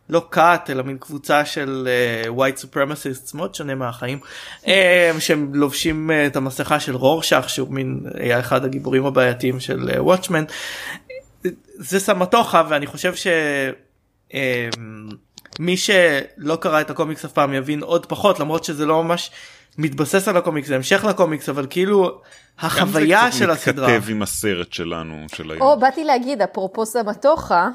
[0.09, 4.19] לא כת אלא מין קבוצה של אה, white supremacists מאוד שונה מהחיים
[4.67, 9.91] אה, שהם לובשים אה, את המסכה של רורשך שהוא מין היה אחד הגיבורים הבעייתיים של
[9.99, 10.45] וואטשמן.
[11.79, 13.27] זה סמטוחה ואני חושב ש...
[14.35, 14.69] אה,
[15.59, 19.31] מי שלא קרא את הקומיקס אף פעם יבין עוד פחות למרות שזה לא ממש
[19.79, 24.11] מתבסס על הקומיקס זה המשך לקומיקס אבל כאילו גם החוויה זה של קצת הסדרה מתכתב
[24.11, 25.63] עם הסרט שלנו של היום.
[25.63, 27.69] או, באתי להגיד, אפרופו סמטוחה,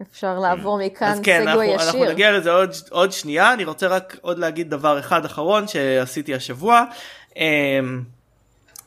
[0.00, 2.04] אפשר לעבור אז מכאן כן אנחנו, אנחנו.
[2.04, 6.84] נגיע לזה עוד, עוד שנייה אני רוצה רק עוד להגיד דבר אחד אחרון שעשיתי השבוע.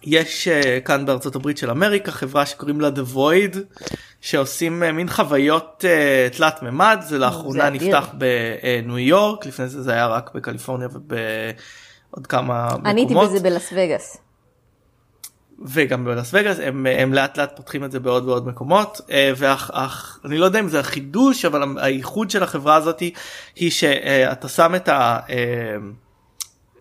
[0.06, 3.58] יש אה, כאן בארצות הברית של אמריקה חברה שקוראים לה The Void
[4.22, 7.82] שעושים אה, מין חוויות אה, תלת מימד זה לאחרונה אדיר.
[7.82, 12.86] נפתח בניו יורק לפני זה זה היה רק בקליפורניה ובעוד כמה מקומות.
[12.86, 14.18] אני הייתי בזה בלאס וגאס.
[15.66, 19.02] וגם בלאס וגאס הם, הם לאט לאט פותחים את זה בעוד ועוד מקומות
[19.38, 23.00] ואני לא יודע אם זה החידוש אבל הייחוד של החברה הזאת
[23.56, 25.20] היא שאתה שם את ה...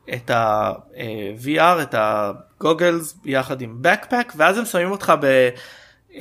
[0.08, 5.12] אה, את ה-VR את הגוגלס יחד עם backpack ואז הם שמים אותך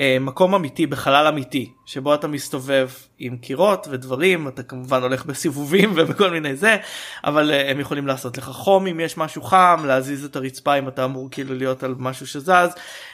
[0.00, 6.30] במקום אמיתי בחלל אמיתי שבו אתה מסתובב עם קירות ודברים אתה כמובן הולך בסיבובים ובכל
[6.30, 6.76] מיני זה
[7.24, 10.88] אבל אה, הם יכולים לעשות לך חום אם יש משהו חם להזיז את הרצפה אם
[10.88, 12.70] אתה אמור כאילו להיות על משהו שזז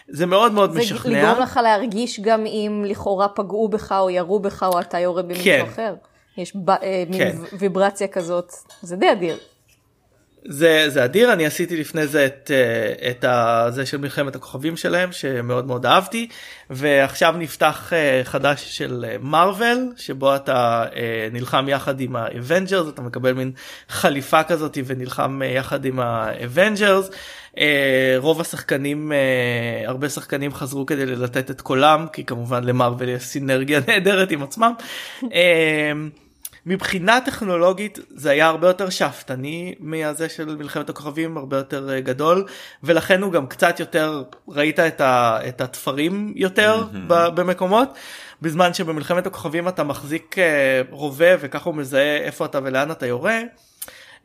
[0.09, 1.23] זה מאוד מאוד זה משכנע.
[1.23, 5.45] לגרום לך להרגיש גם אם לכאורה פגעו בך או ירו בך או אתה יורה במישהו
[5.45, 5.65] כן.
[5.69, 5.95] אחר.
[6.37, 7.37] יש ב- אה, מין כן.
[7.59, 8.53] ויברציה כזאת,
[8.83, 9.39] זה די אדיר.
[10.45, 15.13] זה זה אדיר אני עשיתי לפני זה את אה, את הזה של מלחמת הכוכבים שלהם
[15.13, 16.29] שמאוד מאוד אהבתי
[16.71, 20.85] ועכשיו נפתח אה, חדש של מרוויל שבו אתה
[21.33, 23.53] נלחם יחד עם ה Avengers אתה מקבל מין
[23.89, 27.11] חליפה כזאת ונלחם יחד עם ה Avengers.
[28.17, 29.13] רוב השחקנים
[29.87, 34.43] הרבה שחקנים חזרו כדי לתת את קולם כי כמובן ל Marvel יש סינרגיה נהדרת עם
[34.43, 34.73] עצמם.
[36.67, 42.45] מבחינה טכנולוגית זה היה הרבה יותר שאפתני מהזה של מלחמת הכוכבים הרבה יותר אה, גדול
[42.83, 47.13] ולכן הוא גם קצת יותר ראית את, ה, את התפרים יותר mm-hmm.
[47.35, 47.95] במקומות
[48.43, 53.41] בזמן שבמלחמת הכוכבים אתה מחזיק אה, רובה וככה הוא מזהה איפה אתה ולאן אתה יורה.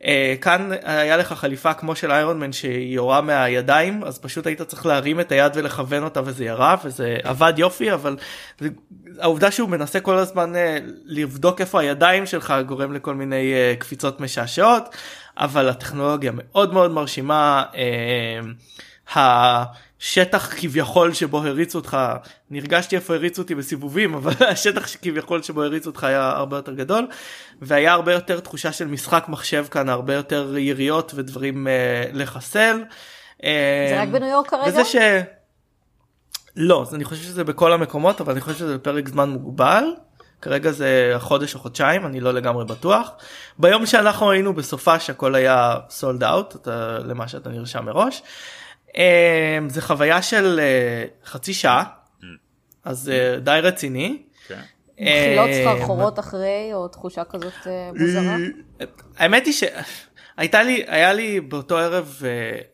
[0.04, 4.62] אה, כאן היה לך חליפה כמו של איירון מן שהיא יורה מהידיים אז פשוט היית
[4.62, 8.16] צריך להרים את היד ולכוון אותה וזה ירה וזה עבד יופי אבל
[8.58, 8.68] זה,
[9.18, 10.58] העובדה שהוא מנסה כל הזמן uh,
[11.04, 14.96] לבדוק איפה הידיים שלך גורם לכל מיני uh, קפיצות משעשעות
[15.36, 17.64] אבל הטכנולוגיה מאוד מאוד מרשימה.
[17.72, 19.16] Uh,
[20.00, 21.98] השטח כביכול שבו הריצו אותך
[22.50, 27.06] נרגשתי איפה הריצו אותי בסיבובים אבל השטח כביכול שבו הריצו אותך היה הרבה יותר גדול
[27.62, 32.84] והיה הרבה יותר תחושה של משחק מחשב כאן הרבה יותר יריות ודברים uh, לחסל.
[33.42, 34.68] זה רק בניו יורק כרגע?
[34.68, 34.96] וזה ש...
[36.56, 39.84] לא, אני חושב שזה בכל המקומות אבל אני חושב שזה בפרק זמן מוגבל.
[40.42, 43.10] כרגע זה חודש או חודשיים אני לא לגמרי בטוח.
[43.58, 46.68] ביום שאנחנו היינו בסופה שהכל היה סולד אאוט
[47.04, 48.22] למה שאתה נרשם מראש.
[48.94, 51.84] אמ, זה חוויה של אה, חצי שעה
[52.20, 52.24] mm.
[52.84, 54.22] אז אה, די רציני.
[54.48, 54.60] כן.
[55.00, 58.36] מחילות סחרחורות אחרי או תחושה כזאת אה, מוזרה?
[59.18, 59.64] האמת היא ש...
[60.36, 62.22] הייתה לי היה לי באותו ערב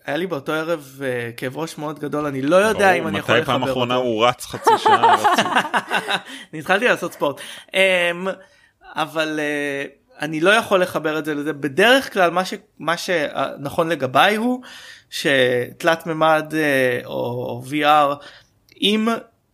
[0.05, 1.01] היה לי באותו ערב
[1.37, 3.61] כאב ראש מאוד גדול אני לא יודע ברור, אם אני יכול לחבר אותו.
[3.61, 5.17] מתי פעם אחרונה הוא רץ חצי שעה?
[6.53, 7.41] אני התחלתי לעשות ספורט
[7.75, 8.29] אמ,
[8.83, 9.41] אבל
[10.21, 14.61] אני לא יכול לחבר את זה לזה בדרך כלל מה שמה שנכון לגביי הוא
[15.11, 18.25] שתלת מימד אה, או VR
[18.83, 19.09] אם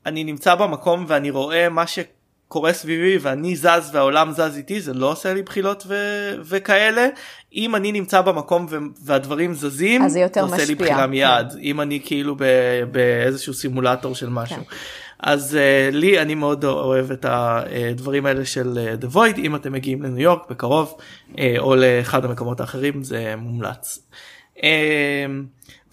[0.07, 5.11] אני נמצא במקום ואני רואה מה שקורה סביבי ואני זז והעולם זז איתי זה לא
[5.11, 7.09] עושה לי בחילות ו- וכאלה
[7.55, 11.59] אם אני נמצא במקום ו- והדברים זזים אז זה יותר עושה לי בחילה מיד כן.
[11.59, 14.57] אם אני כאילו ב- באיזשהו סימולטור של משהו.
[14.57, 14.77] כן.
[15.21, 19.73] אז uh, לי אני מאוד אוהב את הדברים האלה של uh, The Void אם אתם
[19.73, 20.95] מגיעים לניו יורק בקרוב
[21.33, 24.09] uh, או לאחד המקומות האחרים זה מומלץ.
[24.63, 25.45] אמ,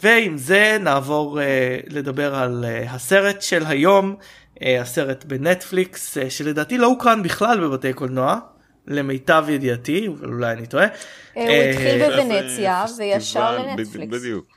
[0.04, 4.16] ועם זה נעבור אה, לדבר על אה, הסרט של היום,
[4.62, 8.40] אה, הסרט בנטפליקס, שלדעתי לא הוקרן בכלל בבתי קולנוע.
[8.88, 10.88] למיטב ידיעתי, אבל אולי אני טועה.
[11.34, 14.14] הוא התחיל בוונציה וישר לנטפליקס.
[14.14, 14.55] בדיוק.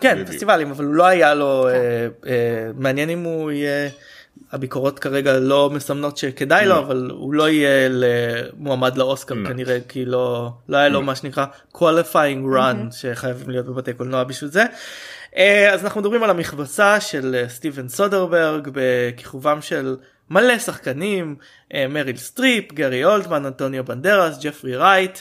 [0.00, 1.68] כן, פסטיבלים, אבל הוא לא היה לו,
[2.22, 2.30] כן.
[2.74, 3.88] מעניין אם הוא יהיה
[4.52, 6.78] הביקורות כרגע לא מסמנות שכדאי לו לא.
[6.78, 7.90] אבל הוא לא יהיה
[8.56, 9.48] מועמד לאוסקר לא.
[9.48, 14.50] כנראה כי לא לא היה לו מה שנקרא qualifying run שחייבים להיות בבתי קולנוע בשביל
[14.50, 14.64] זה.
[15.36, 19.96] אה, אז אנחנו מדברים על המכבסה של אה, סטיבן סודרברג בכיכובם של
[20.30, 21.36] מלא שחקנים
[21.74, 25.18] אה, מריל סטריפ גרי אולדמן אנטוניו בנדרס ג'פרי רייט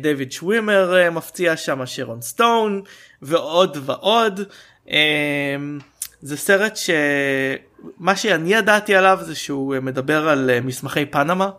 [0.00, 2.82] דויד שווימר מפציע שם שרון סטון
[3.22, 4.40] ועוד ועוד.
[6.24, 11.50] זה סרט שמה שאני ידעתי עליו זה שהוא מדבר על אה, מסמכי פנמה.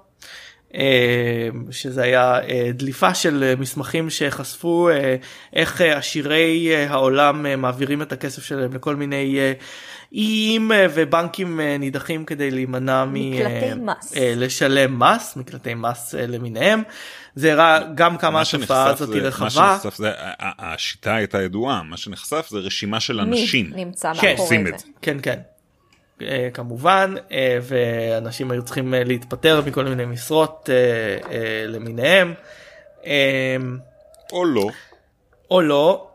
[0.76, 4.90] אה, שזה היה אה, דליפה של מסמכים שחשפו
[5.54, 9.38] איך עשירי העולם מעבירים את הכסף שלהם לכל מיני
[10.12, 16.84] איים ובנקים נידחים כדי להימנע מלשלם מס, מקלטי מס למיניהם.
[17.36, 19.46] זה הראה גם כמה התופעה הזאת היא רחבה.
[19.46, 23.72] מה שנחשף זה, השיטה הייתה ידועה, מה שנחשף זה רשימה של אנשים.
[23.76, 24.86] מי נמצא מאחורי זה.
[25.02, 25.40] כן, כן.
[26.22, 30.70] אה, כמובן אה, ואנשים היו צריכים אה, להתפטר מכל מיני משרות
[31.68, 32.34] למיניהם.
[34.32, 34.70] או לא.
[35.52, 36.08] או לא.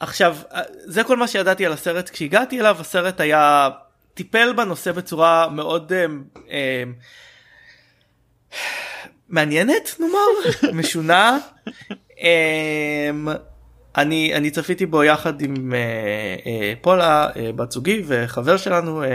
[0.00, 0.36] עכשיו
[0.84, 3.68] זה כל מה שידעתי על הסרט כשהגעתי אליו הסרט היה
[4.14, 5.92] טיפל בנושא בצורה מאוד
[9.28, 11.38] מעניינת נאמר משונה.
[13.96, 16.48] אני אני צפיתי בו יחד עם uh, uh,
[16.80, 19.06] פולה uh, בת זוגי וחבר שלנו uh,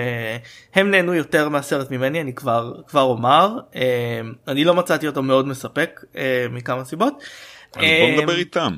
[0.73, 3.75] הם נהנו יותר מהסרט ממני אני כבר כבר אומר uh,
[4.47, 6.17] אני לא מצאתי אותו מאוד מספק uh,
[6.51, 7.23] מכמה סיבות.
[7.75, 8.75] אז בוא נדבר איתם.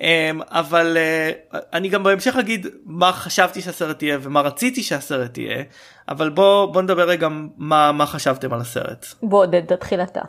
[0.00, 5.62] אמ, אבל uh, אני גם בהמשך אגיד מה חשבתי שהסרט יהיה ומה רציתי שהסרט יהיה
[6.08, 9.06] אבל בוא בוא נדבר רגע מה מה חשבתם על הסרט.
[9.22, 10.20] בוא תתחיל אתה.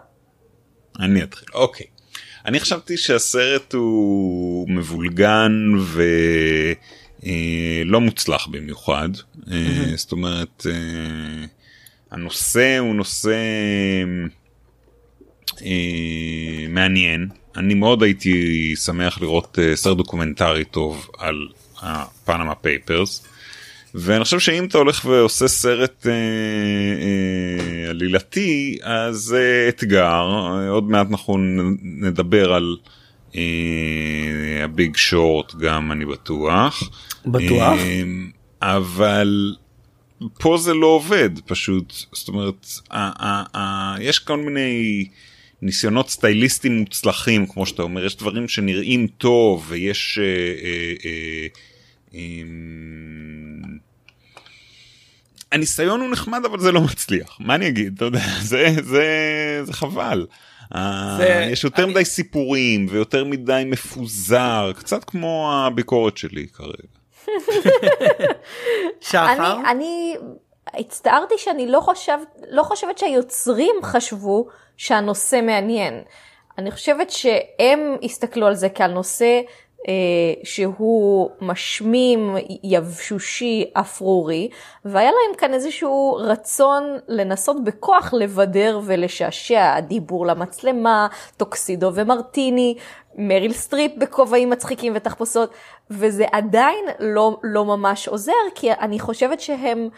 [1.00, 1.97] אני אתחיל אוקיי.
[2.48, 9.10] אני חשבתי שהסרט הוא מבולגן ולא אה, מוצלח במיוחד
[9.52, 10.66] אה, זאת אומרת
[12.12, 13.36] הנושא הוא נושא
[16.70, 17.28] מעניין.
[17.58, 21.48] אני מאוד הייתי שמח לראות uh, סרט דוקומנטרי טוב על
[21.82, 23.28] ה Panama Papers.
[24.00, 30.26] ואני חושב שאם אתה הולך ועושה סרט אה, אה, עלילתי אז אה, אתגר
[30.70, 31.38] עוד מעט אנחנו
[31.82, 32.78] נדבר על
[33.36, 36.90] אה, הביג אה, שורט גם אני בטוח.
[37.26, 37.78] בטוח.
[37.80, 38.04] אה,
[38.62, 39.56] אבל
[40.40, 45.06] פה זה לא עובד פשוט זאת אומרת אה, אה, אה, יש כל מיני
[45.62, 50.20] ניסיונות סטייליסטים מוצלחים כמו שאתה אומר יש דברים שנראים טוב ויש.
[50.22, 50.24] אה,
[50.64, 51.48] אה,
[52.16, 52.44] אה,
[55.52, 59.06] הניסיון הוא נחמד אבל זה לא מצליח מה אני אגיד אתה יודע זה זה
[59.64, 60.28] זה חבל.
[61.18, 61.48] זה...
[61.52, 61.92] יש יותר אני...
[61.92, 66.98] מדי סיפורים ויותר מדי מפוזר קצת כמו הביקורת שלי כרגע.
[69.02, 69.60] שחר?
[69.72, 70.16] אני, אני
[70.74, 72.18] הצטערתי שאני לא, חושב,
[72.50, 76.04] לא חושבת שהיוצרים חשבו שהנושא מעניין.
[76.58, 79.42] אני חושבת שהם הסתכלו על זה כעל נושא אה,
[80.44, 84.50] שהוא משמים, יבשושי, אפרורי,
[84.86, 92.76] והיה להם כאן איזשהו רצון לנסות בכוח לבדר ולשעשע, דיבור למצלמה, טוקסידו ומרטיני,
[93.18, 95.52] מריל סטריפ בכובעים מצחיקים ותחפושות,
[95.90, 99.90] וזה עדיין לא, לא ממש עוזר, כי אני חושבת שהם...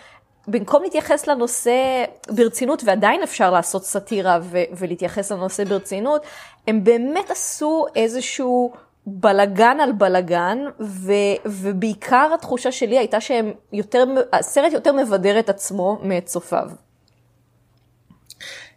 [0.48, 4.40] במקום להתייחס לנושא ברצינות, ועדיין אפשר לעשות סאטירה
[4.78, 6.22] ולהתייחס לנושא ברצינות,
[6.68, 8.74] הם באמת עשו איזשהו
[9.06, 11.12] בלגן על בלגן, ו,
[11.46, 16.70] ובעיקר התחושה שלי הייתה שהם יותר, הסרט יותר מבדר את עצמו מאת צופיו.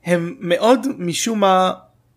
[0.04, 1.72] הם מאוד משום מה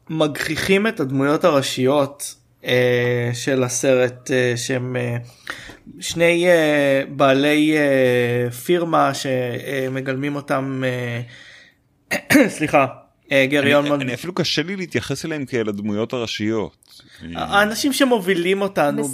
[0.10, 5.18] מגחיכים את הדמויות הראשיות אה, של הסרט אה, שהם אה,
[6.00, 11.22] שני אה, בעלי אה, פירמה שמגלמים אותם אה,
[12.58, 12.86] סליחה
[13.31, 14.01] אה, גרי אולמן.
[14.01, 17.01] אני אפילו קשה לי להתייחס אליהם כאל הדמויות הראשיות.
[17.35, 19.07] האנשים שמובילים אותנו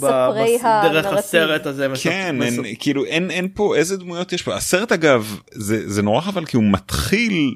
[0.82, 1.88] דרך הסרט הזה.
[2.02, 2.36] כן,
[2.78, 4.54] כאילו אין פה איזה דמויות יש פה.
[4.54, 7.54] הסרט אגב זה נורא חבל כי הוא מתחיל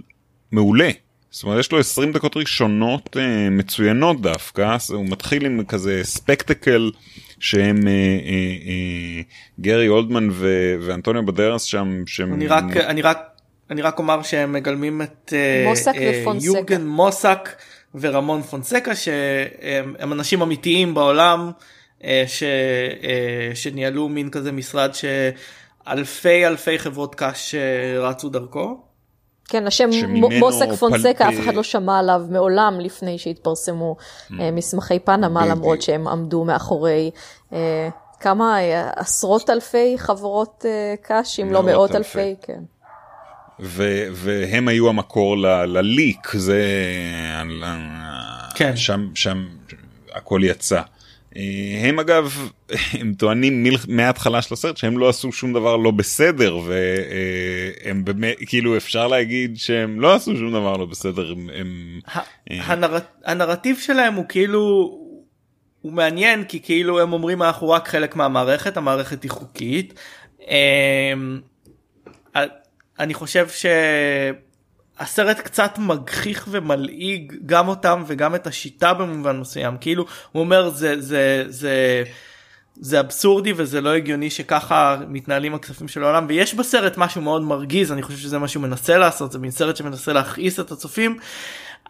[0.52, 0.90] מעולה.
[1.36, 6.90] זאת אומרת יש לו 20 דקות ראשונות אה, מצוינות דווקא הוא מתחיל עם כזה ספקטקל
[7.40, 9.22] שהם אה, אה,
[9.60, 10.28] גרי אולדמן
[10.80, 13.35] ואנטוניו בדרס שם שהם אני רק אני רק
[13.70, 15.32] אני רק אומר שהם מגלמים את
[15.68, 16.46] מוסק ופונסקה.
[16.46, 17.48] יוגן מוסק
[17.94, 21.50] ורמון פונסקה שהם אנשים אמיתיים בעולם
[22.26, 22.42] ש,
[23.54, 27.54] שניהלו מין כזה משרד שאלפי אלפי חברות קש
[27.98, 28.80] רצו דרכו.
[29.48, 29.90] כן, השם
[30.40, 34.34] מוסק פונסקה, אף אחד לא שמע עליו מעולם לפני שהתפרסמו mm.
[34.52, 37.10] מסמכי פנמה, למרות שהם עמדו מאחורי
[38.20, 38.58] כמה
[38.96, 40.64] עשרות אלפי חברות
[41.02, 42.60] קש, אם לא מאות אלפי, כן.
[43.60, 46.64] ו- והם היו המקור ל- לליק זה
[48.54, 48.76] כן.
[48.76, 49.46] שם שם
[50.12, 50.80] הכל יצא.
[51.82, 52.50] הם אגב
[53.00, 58.76] הם טוענים מההתחלה של הסרט שהם לא עשו שום דבר לא בסדר והם באמת כאילו
[58.76, 62.00] אפשר להגיד שהם לא עשו שום דבר לא בסדר הם, הם
[62.50, 62.98] הנר...
[63.24, 64.60] הנרטיב שלהם הוא כאילו
[65.80, 69.94] הוא מעניין כי כאילו הם אומרים אנחנו רק חלק מהמערכת המערכת היא חוקית.
[73.00, 73.46] אני חושב
[74.98, 81.00] שהסרט קצת מגחיך ומלעיג גם אותם וגם את השיטה במובן מסוים כאילו הוא אומר זה
[81.00, 82.04] זה זה
[82.80, 87.92] זה אבסורדי וזה לא הגיוני שככה מתנהלים הכספים של העולם ויש בסרט משהו מאוד מרגיז
[87.92, 91.18] אני חושב שזה מה שהוא מנסה לעשות זה מין סרט שמנסה להכעיס את הצופים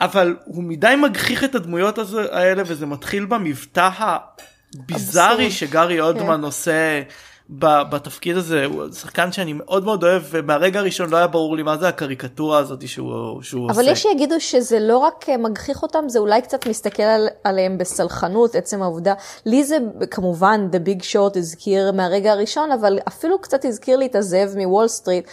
[0.00, 1.98] אבל הוא מדי מגחיך את הדמויות
[2.32, 6.44] האלה וזה מתחיל במבטא הביזארי שגארי אודמן כן.
[6.44, 7.02] עושה.
[7.50, 11.76] בתפקיד הזה הוא שחקן שאני מאוד מאוד אוהב ומהרגע הראשון לא היה ברור לי מה
[11.76, 13.80] זה הקריקטורה הזאת שהוא, שהוא אבל עושה.
[13.80, 17.78] אבל יש שיגידו שזה לא רק אה, מגחיך אותם זה אולי קצת מסתכל על, עליהם
[17.78, 19.14] בסלחנות עצם העובדה
[19.46, 19.78] לי זה
[20.10, 24.88] כמובן The Big Short הזכיר מהרגע הראשון אבל אפילו קצת הזכיר לי את הזאב מוול
[24.88, 25.28] סטריט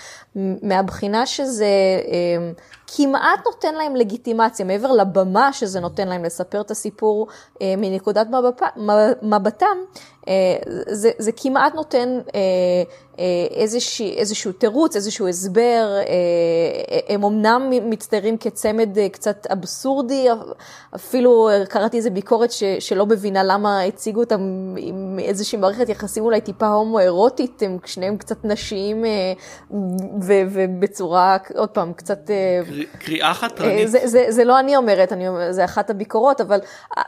[0.62, 1.66] מהבחינה שזה.
[1.66, 2.52] אה,
[2.98, 7.28] כמעט נותן להם לגיטימציה, מעבר לבמה שזה נותן להם לספר את הסיפור
[7.62, 8.28] אה, מנקודת
[9.22, 9.78] מבטם,
[10.23, 10.23] אה,
[10.88, 12.40] זה, זה כמעט נותן אה,
[13.20, 20.28] אה, איזשה, איזשהו תירוץ, איזשהו הסבר, אה, הם אמנם מצטיירים כצמד אה, קצת אבסורדי,
[20.96, 26.42] אפילו קראתי איזה ביקורת ש, שלא מבינה למה הציגו אותם עם איזושהי מערכת יחסים אולי
[26.42, 29.06] טיפה הומואירוטית, הם שניהם קצת נשיים
[30.22, 32.30] ו, ובצורה, עוד פעם, קצת...
[33.00, 33.90] קריאה חתרנית.
[33.90, 36.60] זה, זה, זה לא אני אומרת, אני, זה אחת הביקורות, אבל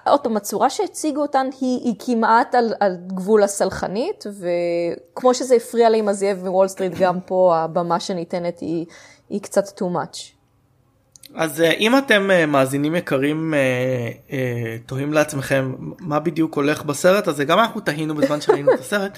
[0.08, 5.90] עוד פעם, הצורה שהציגו אותן היא, היא כמעט על, על גבול הסלחנית, וכמו שזה הפריע
[5.90, 8.86] לי עם הזאב מוול סטריט, גם פה הבמה שניתנת היא,
[9.30, 10.36] היא קצת too much.
[11.36, 17.46] אז אה, אם אתם אה, מאזינים יקרים אה, תוהים לעצמכם מה בדיוק הולך בסרט הזה
[17.46, 19.18] גם אנחנו תהינו בזמן שראינו את הסרט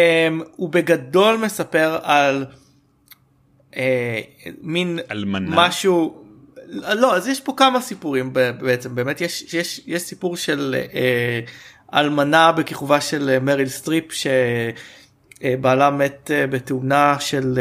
[0.56, 2.46] הוא בגדול מספר על
[4.62, 5.56] מין אלמנה.
[5.56, 6.24] משהו
[6.68, 10.74] לא אז יש פה כמה סיפורים בעצם באמת יש יש יש סיפור של
[11.94, 14.04] אלמנה בכיכובה של מריל סטריפ
[15.42, 17.58] שבעלה מת בתאונה של.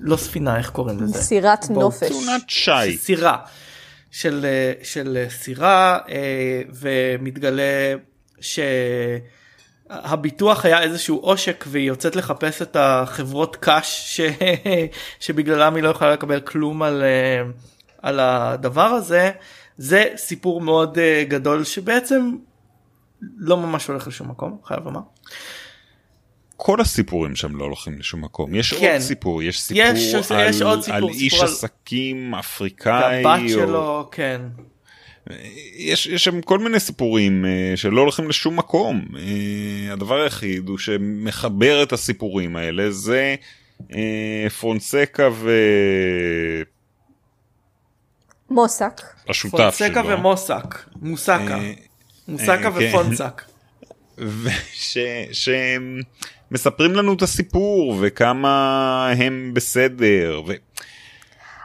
[0.00, 1.22] לא ספינה איך קוראים לזה?
[1.22, 2.08] סירת נופש.
[2.08, 2.96] תאונת שיט.
[2.98, 3.36] סירה.
[4.14, 4.46] של,
[4.82, 7.94] של סירה אה, ומתגלה
[9.90, 14.20] שהביטוח היה איזשהו עושק והיא יוצאת לחפש את החברות קש ש...
[15.24, 17.42] שבגללם היא לא יכולה לקבל כלום על, אה,
[18.02, 19.30] על הדבר הזה
[19.76, 22.30] זה סיפור מאוד אה, גדול שבעצם
[23.36, 25.00] לא ממש הולך לשום מקום חייב לומר.
[26.56, 28.92] כל הסיפורים שם לא הולכים לשום מקום יש כן.
[28.92, 31.44] עוד סיפור יש סיפור יש, על, יש עוד סיפור, על סיפור איש על...
[31.48, 33.48] עסקים אפריקאי הבת או...
[33.48, 34.40] שלו כן.
[35.76, 40.78] יש, יש שם כל מיני סיפורים uh, שלא הולכים לשום מקום uh, הדבר היחיד הוא
[40.78, 43.34] שמחבר את הסיפורים האלה זה
[43.80, 43.94] uh,
[44.60, 45.50] פרונסקה ו...
[48.50, 49.02] מוסק.
[49.28, 50.08] השותף שלו.
[50.08, 51.58] ומוסק מוסקה
[52.28, 52.70] מוסקה כן.
[52.74, 53.42] ופונסק.
[54.18, 54.98] וש...
[55.32, 56.00] שהם
[56.50, 60.52] מספרים לנו את הסיפור וכמה הם בסדר ו...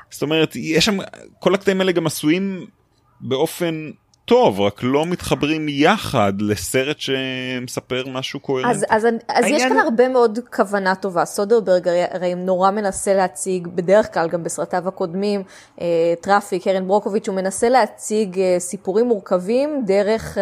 [0.09, 0.97] זאת אומרת יש שם
[1.39, 2.65] כל הקטעים האלה גם עשויים
[3.21, 3.89] באופן
[4.29, 8.71] טוב רק לא מתחברים יחד לסרט שמספר משהו קוהרנטי.
[8.71, 14.13] אז, אז, אז יש כאן הרבה מאוד כוונה טובה סודרברג הרי נורא מנסה להציג בדרך
[14.13, 15.43] כלל גם בסרטיו הקודמים
[15.81, 20.37] אה, טראפיק ארין ברוקוביץ' הוא מנסה להציג אה, סיפורים מורכבים דרך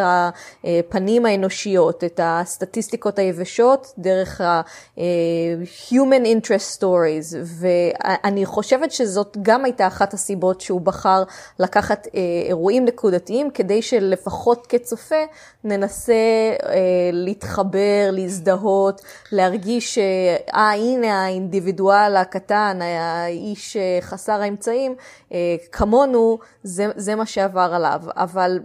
[0.63, 9.87] הפנים האנושיות את הסטטיסטיקות היבשות דרך ה-human אה, interest stories ואני חושבת שזאת גם הייתה
[9.87, 11.23] אחת הסיבות שהוא בחר
[11.59, 12.07] לקחת
[12.47, 15.23] אירועים נקודתיים כדי כדי שלפחות כצופה
[15.63, 16.79] ננסה אה,
[17.13, 19.01] להתחבר, להזדהות,
[19.31, 24.95] להרגיש שאה הנה האינדיבידואל הקטן, האיש אה, חסר האמצעים,
[25.33, 28.01] אה, כמונו, זה, זה מה שעבר עליו.
[28.05, 28.59] אבל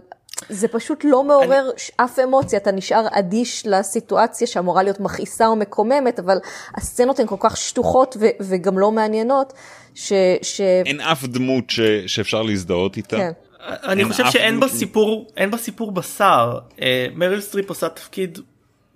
[0.49, 2.05] זה פשוט לא מעורר אני...
[2.05, 6.37] אף אמוציה, אתה נשאר אדיש לסיטואציה שאמורה להיות מכעיסה או מקוממת, אבל
[6.75, 9.53] הסצנות הן כל כך שטוחות ו- וגם לא מעניינות,
[9.95, 10.13] ש...
[10.41, 10.61] ש...
[10.61, 11.79] אין אף דמות ש...
[12.07, 13.17] שאפשר להזדהות איתה.
[13.17, 13.31] כן.
[13.67, 16.59] אני חושב שאין בסיפור אין בסיפור בשר.
[16.81, 18.39] אה, מריל סטריפ עושה תפקיד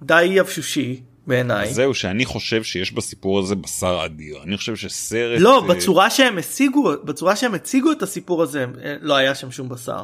[0.01, 1.73] די יבשושי בעיניי.
[1.73, 4.43] זהו שאני חושב שיש בסיפור הזה בשר אדיר.
[4.43, 8.95] אני חושב שסרט לא אה, בצורה שהם הציגו בצורה שהם הציגו את הסיפור הזה אה,
[9.01, 10.03] לא היה שם שום בשר.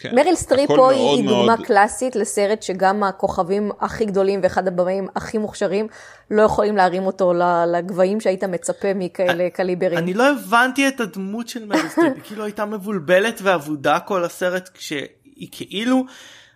[0.00, 0.14] כן.
[0.14, 1.66] מריל סטריפ פה היא דוגמה מאוד...
[1.66, 5.86] קלאסית לסרט שגם הכוכבים הכי גדולים ואחד הבמאים הכי מוכשרים
[6.30, 7.32] לא יכולים להרים אותו
[7.72, 9.98] לגבהים שהיית מצפה מכאלה קליברים.
[9.98, 14.70] אני לא הבנתי את הדמות של מריל סטריפ, היא כאילו הייתה מבולבלת ואבודה כל הסרט
[14.74, 16.04] כשהיא כאילו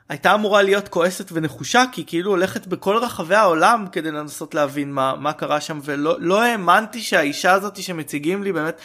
[0.08, 5.14] הייתה אמורה להיות כועסת ונחושה כי כאילו הולכת בכל רחבי העולם כדי לנסות להבין מה,
[5.18, 8.80] מה קרה שם ולא לא האמנתי שהאישה הזאת שמציגים לי באמת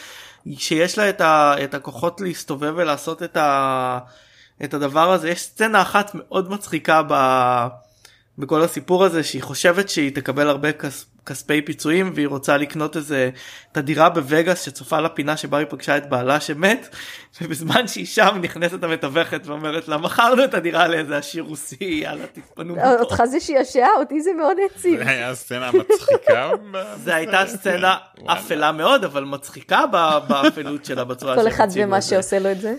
[0.57, 3.99] שיש לה את, ה, את הכוחות להסתובב ולעשות את ה...
[4.63, 7.13] את הדבר הזה יש סצנה אחת מאוד מצחיקה ב...
[8.37, 11.05] בכל הסיפור הזה שהיא חושבת שהיא תקבל הרבה כס...
[11.25, 13.29] כספי פיצויים והיא רוצה לקנות איזה
[13.71, 16.95] את הדירה בווגאס שצופה לפינה שבה היא פגשה את בעלה שמת
[17.41, 22.75] ובזמן שהיא שם נכנסת המתווכת ואומרת לה מכרנו את הדירה לאיזה עשיר רוסי יאללה תתפנו
[22.75, 22.99] מפה.
[22.99, 25.03] אותך זה שישע אותי זה מאוד העציב.
[25.03, 26.49] זה היה סצנה מצחיקה.
[27.03, 29.85] זה הייתה סצנה אפלה מאוד אבל מצחיקה
[30.27, 32.73] באפלות שלה בצורה כל אחד ומה שעושה לו את זה.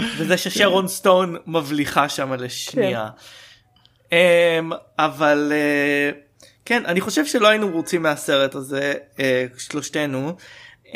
[0.00, 3.08] וזה ששרון סטון מבליחה שם לשנייה.
[3.16, 3.26] כן.
[4.10, 9.20] Um, אבל uh, כן אני חושב שלא היינו רוצים מהסרט הזה uh,
[9.58, 10.32] שלושתנו.
[10.84, 10.90] Um,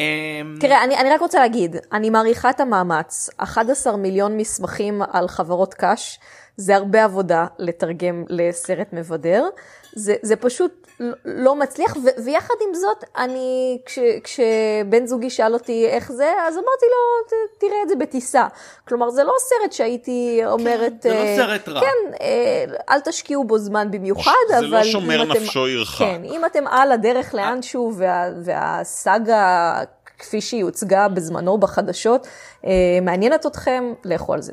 [0.61, 5.75] תראה אני, אני רק רוצה להגיד אני מעריכה את המאמץ 11 מיליון מסמכים על חברות
[5.75, 6.19] קש
[6.57, 9.45] זה הרבה עבודה לתרגם לסרט מבדר
[9.93, 10.87] זה, זה פשוט
[11.25, 16.55] לא מצליח, ו- ויחד עם זאת, אני, כש, כשבן זוגי שאל אותי איך זה, אז
[16.55, 18.47] אמרתי לו, תראה את זה בטיסה.
[18.89, 20.93] כלומר, זה לא סרט שהייתי אומרת...
[21.03, 21.81] כן, זה לא אה, סרט רע.
[21.81, 24.69] כן, אה, אל תשקיעו בו זמן במיוחד, זה אבל...
[24.69, 25.99] זה לא שומר נפשו ירחק.
[25.99, 29.75] כן, אם אתם על הדרך לאנשהו, וה, והסאגה,
[30.19, 32.27] כפי שהיא הוצגה בזמנו בחדשות,
[32.67, 32.71] אה,
[33.03, 34.53] מעניינת אתכם, לכו על זה.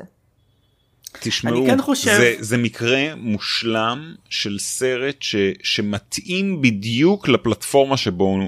[1.20, 2.16] תשמעו, כן חושב...
[2.16, 8.38] זה, זה מקרה מושלם של סרט ש, שמתאים בדיוק לפלטפורמה שבו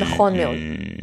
[0.00, 0.56] נכון אה, מאוד.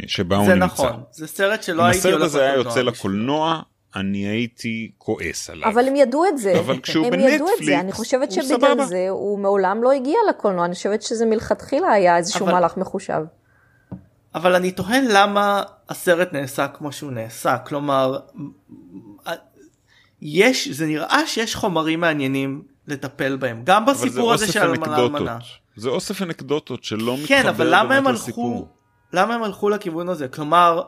[0.08, 0.66] שבה הוא נמצא.
[0.66, 2.18] נכון, זה סרט שלא הייתי הולך לקולנוע.
[2.18, 3.62] אם הסרט הזה היה יוצא לקולנוע,
[3.96, 5.70] אני הייתי כועס עליו.
[5.70, 6.60] אבל הם ידעו את זה.
[6.60, 7.80] אבל כשהוא הם בנטפליקס, ידעו את זה.
[7.80, 12.46] אני חושבת שבגלל זה הוא מעולם לא הגיע לקולנוע, אני חושבת שזה מלכתחילה היה איזשהו
[12.46, 12.54] אבל...
[12.54, 13.22] מהלך מחושב.
[14.36, 18.20] אבל אני תוהה למה הסרט נעשה כמו שהוא נעשה כלומר
[20.22, 25.38] יש זה נראה שיש חומרים מעניינים לטפל בהם גם בסיפור הזה של אלמנה
[25.76, 28.68] זה אוסף אנקדוטות שלא כן, מתחבר אבל למה הם הלכו לסיפור.
[29.14, 30.82] למה הם הלכו לכיוון הזה כלומר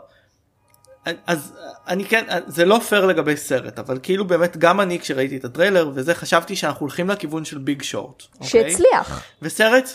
[1.27, 1.53] אז
[1.87, 5.91] אני כן זה לא פייר לגבי סרט אבל כאילו באמת גם אני כשראיתי את הטריילר
[5.93, 8.23] וזה חשבתי שאנחנו הולכים לכיוון של ביג שורט.
[8.41, 9.23] שהצליח.
[9.41, 9.89] וסרט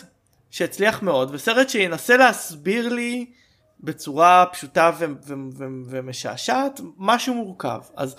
[0.51, 3.25] שהצליח מאוד וסרט שינסה להסביר לי
[3.79, 8.15] בצורה פשוטה ו- ו- ו- ומשעשעת משהו מורכב אז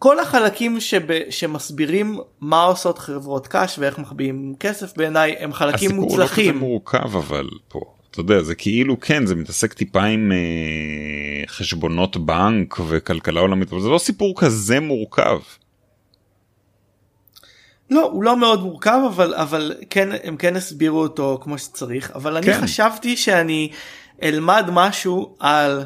[0.00, 6.04] כל החלקים שב- שמסבירים מה עושות חברות קש ואיך מחביאים כסף בעיניי הם חלקים הסיפור
[6.04, 6.46] מוצלחים.
[6.46, 7.80] לא כזה מורכב אבל פה
[8.10, 13.80] אתה יודע זה כאילו כן זה מתעסק טיפה עם אה, חשבונות בנק וכלכלה עולמית אבל
[13.80, 15.38] זה לא סיפור כזה מורכב.
[17.90, 22.36] לא הוא לא מאוד מורכב אבל אבל כן הם כן הסבירו אותו כמו שצריך אבל
[22.36, 22.60] אני כן.
[22.62, 23.70] חשבתי שאני
[24.22, 25.84] אלמד משהו על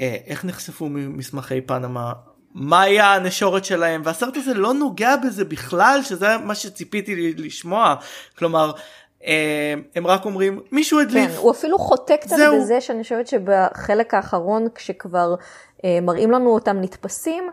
[0.00, 2.12] אה, איך נחשפו מסמכי פנמה
[2.54, 7.94] מה היה הנשורת שלהם והסרט הזה לא נוגע בזה בכלל שזה מה שציפיתי לשמוע
[8.38, 8.72] כלומר
[9.26, 12.60] אה, הם רק אומרים מישהו הדליף כן, הוא אפילו חוטא קצת זהו.
[12.60, 15.34] בזה שאני חושבת שבחלק האחרון כשכבר
[15.84, 17.50] אה, מראים לנו אותם נתפסים,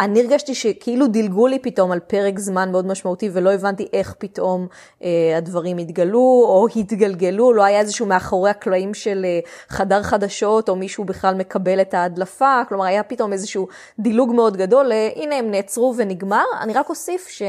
[0.00, 4.66] אני הרגשתי שכאילו דילגו לי פתאום על פרק זמן מאוד משמעותי ולא הבנתי איך פתאום
[5.04, 10.76] אה, הדברים התגלו או התגלגלו, לא היה איזשהו מאחורי הקלעים של אה, חדר חדשות או
[10.76, 15.50] מישהו בכלל מקבל את ההדלפה, כלומר היה פתאום איזשהו דילוג מאוד גדול, אה, הנה הם
[15.50, 16.44] נעצרו ונגמר.
[16.60, 17.42] אני רק אוסיף ש...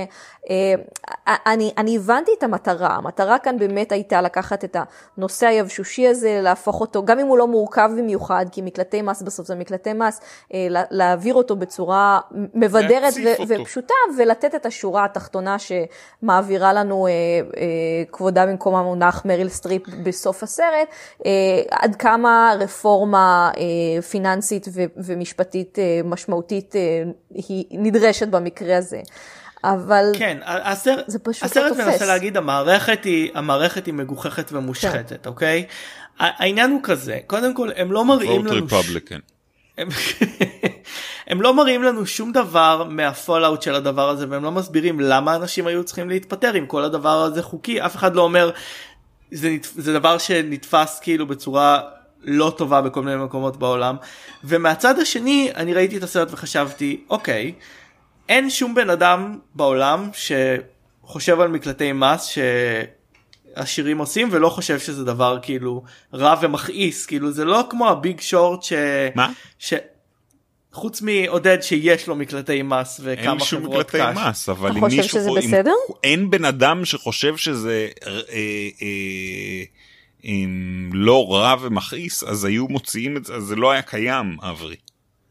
[0.49, 0.73] אה,
[1.27, 4.75] אני, אני הבנתי את המטרה, המטרה כאן באמת הייתה לקחת את
[5.17, 9.47] הנושא היבשושי הזה, להפוך אותו, גם אם הוא לא מורכב במיוחד, כי מקלטי מס בסוף
[9.47, 10.19] זה מקלטי מס,
[10.53, 12.19] אה, לה- להעביר אותו בצורה
[12.53, 13.53] מבדרת ו- אותו.
[13.61, 17.67] ופשוטה, ולתת את השורה התחתונה שמעבירה לנו אה, אה,
[18.11, 20.87] כבודה במקומה מונח מריל סטריפ בסוף הסרט,
[21.25, 21.31] אה,
[21.71, 27.03] עד כמה רפורמה אה, פיננסית ו- ומשפטית אה, משמעותית אה,
[27.33, 28.99] היא נדרשת במקרה הזה.
[29.63, 31.87] אבל כן, הסרט, זה פשוט לא הסרט תופס.
[31.87, 34.55] מנסה להגיד המערכת היא המערכת היא מגוחכת כן.
[34.55, 35.65] ומושחתת, אוקיי?
[36.19, 39.19] ה- העניין הוא כזה, קודם כל הם לא מראים לנו, repercussions.
[39.77, 39.87] הם,
[41.27, 45.35] הם לא מראים לנו שום דבר מה fallout של הדבר הזה והם לא מסבירים למה
[45.35, 48.51] אנשים היו צריכים להתפטר אם כל הדבר הזה חוקי, אף אחד לא אומר
[49.31, 51.79] זה, זה דבר שנתפס כאילו בצורה
[52.23, 53.95] לא טובה בכל מיני מקומות בעולם
[54.43, 57.53] ומהצד השני אני ראיתי את הסרט וחשבתי אוקיי
[58.31, 62.29] אין שום בן אדם בעולם שחושב על מקלטי מס
[63.55, 68.63] שעשירים עושים ולא חושב שזה דבר כאילו רע ומכעיס כאילו זה לא כמו הביג שורט
[68.63, 68.73] ש...
[69.15, 69.31] מה?
[69.59, 69.73] ש...
[70.73, 74.17] חוץ מעודד שיש לו מקלטי מס וכמה אין שום חברות מקלטי קש.
[74.27, 75.73] מס אבל אתה אם חושב מישהו שזה חו- אם- בסדר?
[76.03, 79.63] אין בן אדם שחושב שזה אה, אה,
[80.23, 80.49] אם
[80.93, 84.75] לא רע ומכעיס אז היו מוציאים את זה אז זה לא היה קיים אברי.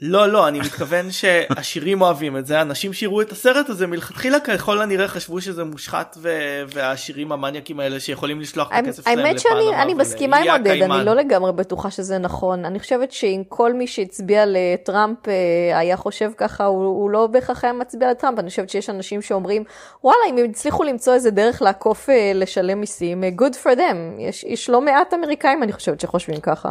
[0.02, 4.82] לא לא אני מתכוון שעשירים אוהבים את זה אנשים שיראו את הסרט הזה מלכתחילה ככל
[4.82, 6.28] הנראה חשבו שזה מושחת ו...
[6.74, 10.82] והעשירים המניאקים האלה שיכולים לשלוח את הכסף שלהם האמת שאני אני מסכימה עם עודד.
[10.82, 12.64] אני לא לגמרי בטוחה שזה נכון.
[12.64, 17.64] אני חושבת שאם כל מי שהצביע לטראמפ אה, היה חושב ככה, הוא, הוא לא בהכרח
[17.64, 18.38] היה מצביע לטראמפ.
[18.38, 19.64] אני חושבת שיש אנשים שאומרים,
[20.04, 24.20] וואלה, אם הם הצליחו למצוא איזה דרך לעקוף אה, לשלם מיסים, אה, good for them.
[24.20, 26.70] יש, יש לא מעט אמריקאים, אני חושבת, שחושבים ככה.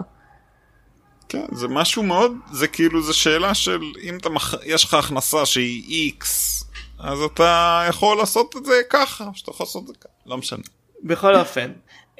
[1.30, 4.54] כן זה משהו מאוד זה כאילו זה שאלה של אם אתה מח...
[4.66, 6.64] יש לך הכנסה שהיא איקס
[7.00, 10.64] אז אתה יכול לעשות את זה ככה שאתה יכול לעשות את זה ככה לא משנה.
[11.04, 11.72] בכל אופן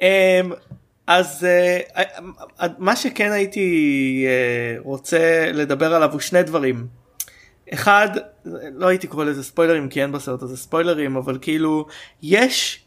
[0.02, 0.06] אמ,
[1.06, 1.80] אז אה,
[2.60, 6.86] אה, מה שכן הייתי אה, רוצה לדבר עליו הוא שני דברים.
[7.72, 8.08] אחד
[8.72, 11.86] לא הייתי קורא לזה ספוילרים כי אין בסרט הזה ספוילרים אבל כאילו
[12.22, 12.84] יש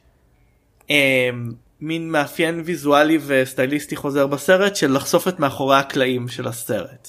[0.89, 1.51] אמ,
[1.83, 7.07] מין מאפיין ויזואלי וסטייליסטי חוזר בסרט של לחשוף את מאחורי הקלעים של הסרט.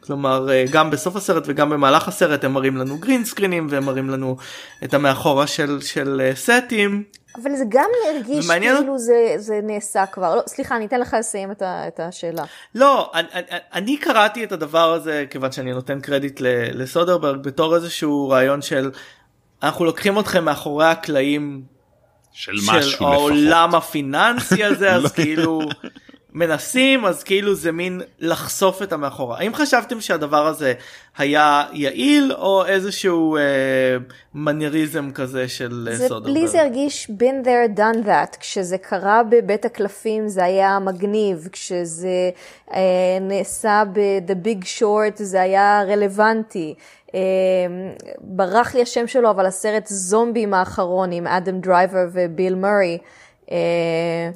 [0.00, 4.10] כלומר אה, גם בסוף הסרט וגם במהלך הסרט הם מראים לנו גרין סקרינים והם מראים
[4.10, 4.36] לנו
[4.84, 7.04] את המאחורה של, של אה, סטים
[7.42, 10.34] אבל זה גם הרגיש ומעניין- כאילו זה, זה נעשה כבר.
[10.36, 12.44] לא, סליחה, אני אתן לך לסיים את, ה, את השאלה.
[12.74, 16.40] לא, אני, אני, אני קראתי את הדבר הזה כיוון שאני נותן קרדיט
[16.74, 18.90] לסודרברג בתור איזשהו רעיון של
[19.62, 21.62] אנחנו לוקחים אתכם מאחורי הקלעים
[22.32, 23.12] של של משהו לפחות.
[23.12, 25.60] העולם הפיננסי הזה אז כאילו
[26.32, 30.74] מנסים אז כאילו זה מין לחשוף את המאחורה האם חשבתם שהדבר הזה
[31.18, 33.42] היה יעיל או איזשהו אה,
[34.34, 36.36] מנייריזם כזה של אה, זה, סודרברג?
[36.36, 42.30] לי זה הרגיש been there done that, כשזה קרה בבית הקלפים זה היה מגניב, כשזה
[42.72, 42.80] אה,
[43.20, 46.74] נעשה ב-The Big Short זה היה רלוונטי.
[47.14, 47.20] אה,
[48.20, 52.98] ברח לי השם שלו, אבל הסרט זומבים האחרון עם אדם דרייבר וביל מורי,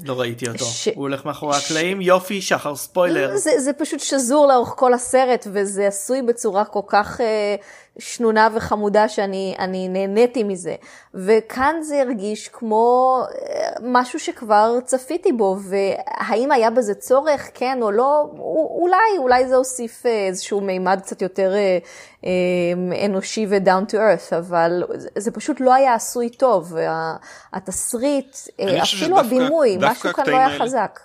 [0.04, 0.88] לא ראיתי אותו, ש...
[0.88, 2.06] הוא הולך מאחורי הקלעים, ש...
[2.06, 3.36] יופי, שחר ספוילר.
[3.36, 7.56] זה, זה פשוט שזור לאורך כל הסרט, וזה עשוי בצורה כל כך אה,
[7.98, 9.54] שנונה וחמודה שאני
[9.88, 10.74] נהניתי מזה.
[11.14, 17.90] וכאן זה הרגיש כמו אה, משהו שכבר צפיתי בו, והאם היה בזה צורך, כן או
[17.90, 18.26] לא,
[18.80, 21.78] אולי, אולי זה הוסיף אה, איזשהו מימד קצת יותר אה,
[22.24, 24.82] אה, אנושי ו-down to earth, אבל
[25.18, 26.74] זה פשוט לא היה עשוי טוב.
[27.52, 31.00] התסריט, אה, אפילו הבימוי, משהו כאן לא היה חזק.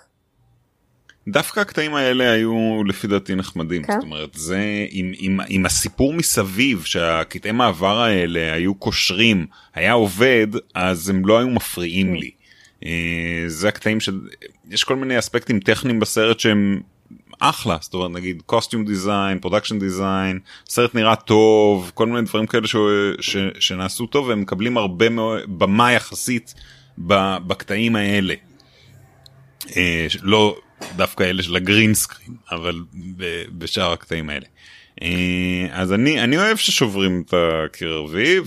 [1.28, 3.92] דווקא הקטעים האלה היו לפי דעתי נחמדים, כן?
[3.92, 10.46] זאת אומרת זה עם, עם, עם הסיפור מסביב שהקטעי מעבר האלה היו קושרים היה עובד
[10.74, 12.30] אז הם לא היו מפריעים לי.
[12.84, 16.80] אה, זה הקטעים שיש כל מיני אספקטים טכניים בסרט שהם
[17.38, 22.66] אחלה זאת אומרת נגיד costume design production design סרט נראה טוב כל מיני דברים כאלה
[22.66, 22.76] ש,
[23.20, 26.54] ש, שנעשו טוב והם מקבלים הרבה מאוד במה יחסית
[26.98, 28.34] בקטעים האלה.
[29.76, 30.56] אה, לא
[30.96, 32.80] דווקא אלה של ה green screen אבל
[33.58, 34.46] בשאר הקטעים האלה.
[35.02, 38.40] אה, אז אני אני אוהב ששוברים את הקיר הרביעי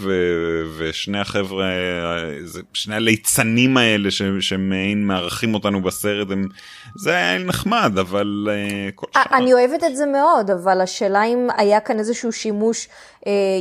[0.78, 1.66] ושני החבר'ה
[2.74, 4.10] שני הליצנים האלה
[4.40, 6.48] שמעין מארחים אותנו בסרט הם
[6.96, 9.24] זה היה נחמד אבל אה, כל שעה.
[9.38, 12.94] אני אוהבת את זה מאוד אבל השאלה אם היה כאן איזשהו שימוש אה,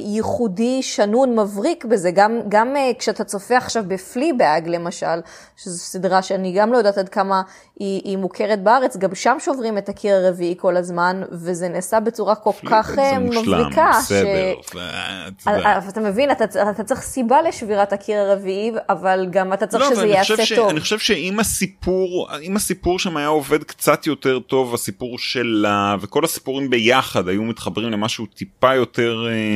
[0.05, 5.21] ייחודי שנון מבריק בזה גם גם כשאתה צופה עכשיו בפליבאג למשל
[5.57, 7.43] שזו סדרה שאני גם לא יודעת עד כמה
[7.79, 12.35] היא, היא מוכרת בארץ גם שם שוברים את הקיר הרביעי כל הזמן וזה נעשה בצורה
[12.35, 12.99] כל כך.
[12.99, 13.91] אה, מבריקה.
[13.99, 14.55] בסדר.
[14.63, 15.47] ש...
[15.47, 19.91] אבל אתה מבין, אתה, אתה צריך סיבה לשבירת הקיר הרביעי, אבל גם אתה צריך לא,
[19.91, 20.53] שזה יעשה ש...
[20.53, 20.69] טוב.
[20.69, 26.25] אני חושב שאם הסיפור, אם הסיפור שם היה עובד קצת יותר טוב, הסיפור שלה וכל
[26.25, 29.27] הסיפורים ביחד היו מתחברים למשהו טיפה יותר...
[29.27, 29.52] אה, אה, אה,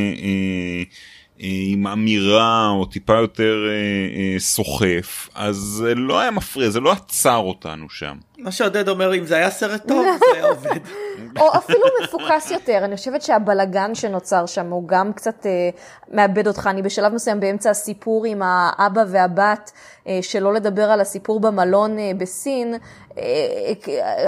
[1.38, 6.92] עם אמירה או טיפה יותר אה, אה, סוחף אז זה לא היה מפריע זה לא
[6.92, 8.16] עצר אותנו שם.
[8.38, 10.80] מה שעודד אומר אם זה היה סרט טוב זה היה עובד.
[11.40, 15.70] או אפילו מפוקס יותר אני חושבת שהבלגן שנוצר שם הוא גם קצת אה,
[16.12, 19.72] מאבד אותך אני בשלב מסוים באמצע הסיפור עם האבא והבת
[20.06, 22.74] אה, שלא לדבר על הסיפור במלון אה, בסין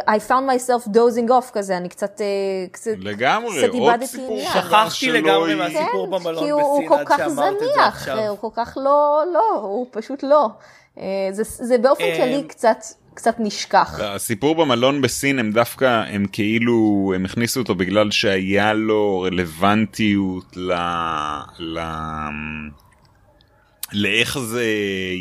[0.06, 2.20] I found myself dozing off כזה, אני קצת,
[2.72, 8.08] קצת, לגמרי, קצת עוד סיפור שכחתי לגמרי מהסיפור כן, במלון בסין הוא כל כך זניח,
[8.28, 10.48] הוא כל כך לא, לא, הוא פשוט לא.
[11.30, 12.76] זה, זה באופן כללי קצת
[13.14, 14.00] קצת נשכח.
[14.02, 20.72] הסיפור במלון בסין הם דווקא הם כאילו הם הכניסו אותו בגלל שהיה לו רלוונטיות ל...
[21.58, 21.78] ל...
[23.92, 24.64] לאיך זה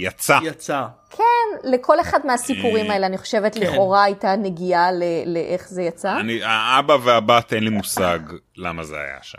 [0.02, 0.40] יצא.
[0.44, 0.86] יצא.
[1.10, 1.24] כן,
[1.64, 3.62] לכל אחד מהסיפורים האלה, אני חושבת, כן.
[3.62, 4.90] לכאורה הייתה נגיעה
[5.26, 6.20] לאיך זה יצא.
[6.20, 8.20] אני, האבא והבת, אין לי מושג
[8.58, 9.38] למה זה היה שם.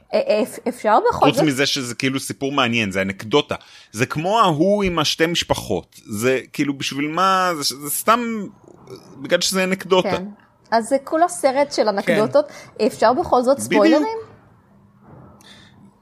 [0.68, 1.34] אפשר בכל זאת.
[1.34, 3.54] חוץ מזה שזה כאילו סיפור מעניין, זה אנקדוטה.
[3.92, 6.00] זה כמו ההוא עם השתי משפחות.
[6.06, 8.46] זה כאילו בשביל מה, זה, זה סתם
[9.16, 10.16] בגלל שזה אנקדוטה.
[10.16, 10.24] כן.
[10.70, 12.50] אז זה כולו סרט של אנקדוטות.
[12.78, 12.86] כן.
[12.86, 14.02] אפשר בכל זאת ספוילרים?
[14.02, 14.27] בדיוק.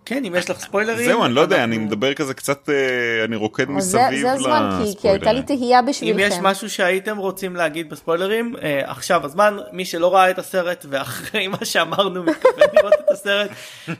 [0.06, 1.06] כן, אם יש לך ספוילרים.
[1.06, 4.22] זהו, אני לא יודע, אני מדבר כזה קצת, אה, אני רוקד מסביב לספוילרים.
[4.22, 6.18] זה הזמן, כי הייתה לי תהייה בשבילכם.
[6.18, 10.86] אם יש משהו שהייתם רוצים להגיד בספוילרים, אה, עכשיו הזמן, מי שלא ראה את הסרט
[10.88, 13.50] ואחרי מה שאמרנו מתכוון לראות את הסרט,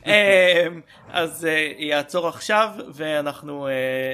[0.06, 0.66] אה,
[1.12, 1.46] אז
[1.78, 3.68] יעצור עכשיו ואנחנו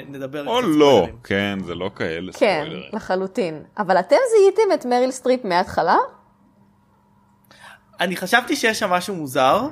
[0.09, 0.47] נדבר.
[0.47, 2.83] או לא, כן, זה לא כאלה כן, ספוילרים.
[2.91, 3.63] כן, לחלוטין.
[3.79, 5.97] אבל אתם זיהיתם את מריל סטריפ מההתחלה?
[8.01, 9.69] אני חשבתי שיש שם משהו מוזר.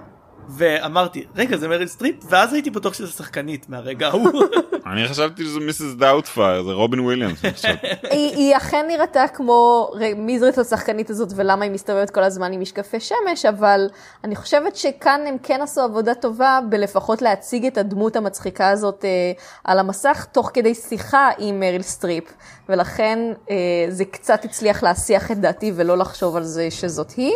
[0.56, 4.42] ואמרתי רגע זה מריל סטריפ ואז הייתי בטוח שזה שחקנית מהרגע ההוא.
[4.92, 5.94] אני חשבתי שזה Mrs.
[5.94, 7.42] Doubtfire זה רובין וויליאמס.
[8.10, 13.00] היא אכן נראתה כמו מי זאת השחקנית הזאת ולמה היא מסתובבת כל הזמן עם משקפי
[13.00, 13.88] שמש אבל
[14.24, 19.32] אני חושבת שכאן הם כן עשו עבודה טובה בלפחות להציג את הדמות המצחיקה הזאת אה,
[19.64, 22.24] על המסך תוך כדי שיחה עם מריל סטריפ
[22.68, 23.18] ולכן
[23.50, 23.56] אה,
[23.88, 27.34] זה קצת הצליח להסיח את דעתי ולא לחשוב על זה שזאת היא.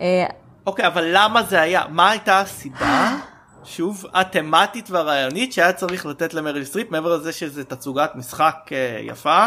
[0.00, 0.26] אה,
[0.66, 1.82] אוקיי, אבל למה זה היה?
[1.90, 3.16] מה הייתה הסיבה,
[3.64, 9.46] שוב, התמטית והרעיונית שהיה צריך לתת למריל סטריפ, מעבר לזה שזה תצוגת משחק אה, יפה?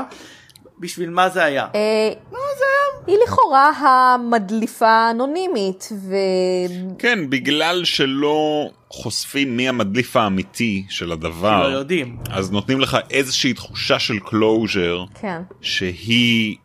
[0.80, 1.68] בשביל מה זה היה?
[1.76, 3.08] אה, מה זה היה?
[3.08, 6.16] היא לכאורה המדליפה האנונימית ו...
[7.00, 11.70] כן, בגלל שלא חושפים מי המדליף האמיתי של הדבר.
[11.70, 12.18] לא יודעים.
[12.30, 15.04] אז נותנים לך איזושהי תחושה של closure.
[15.22, 15.42] כן.
[15.62, 16.56] שהיא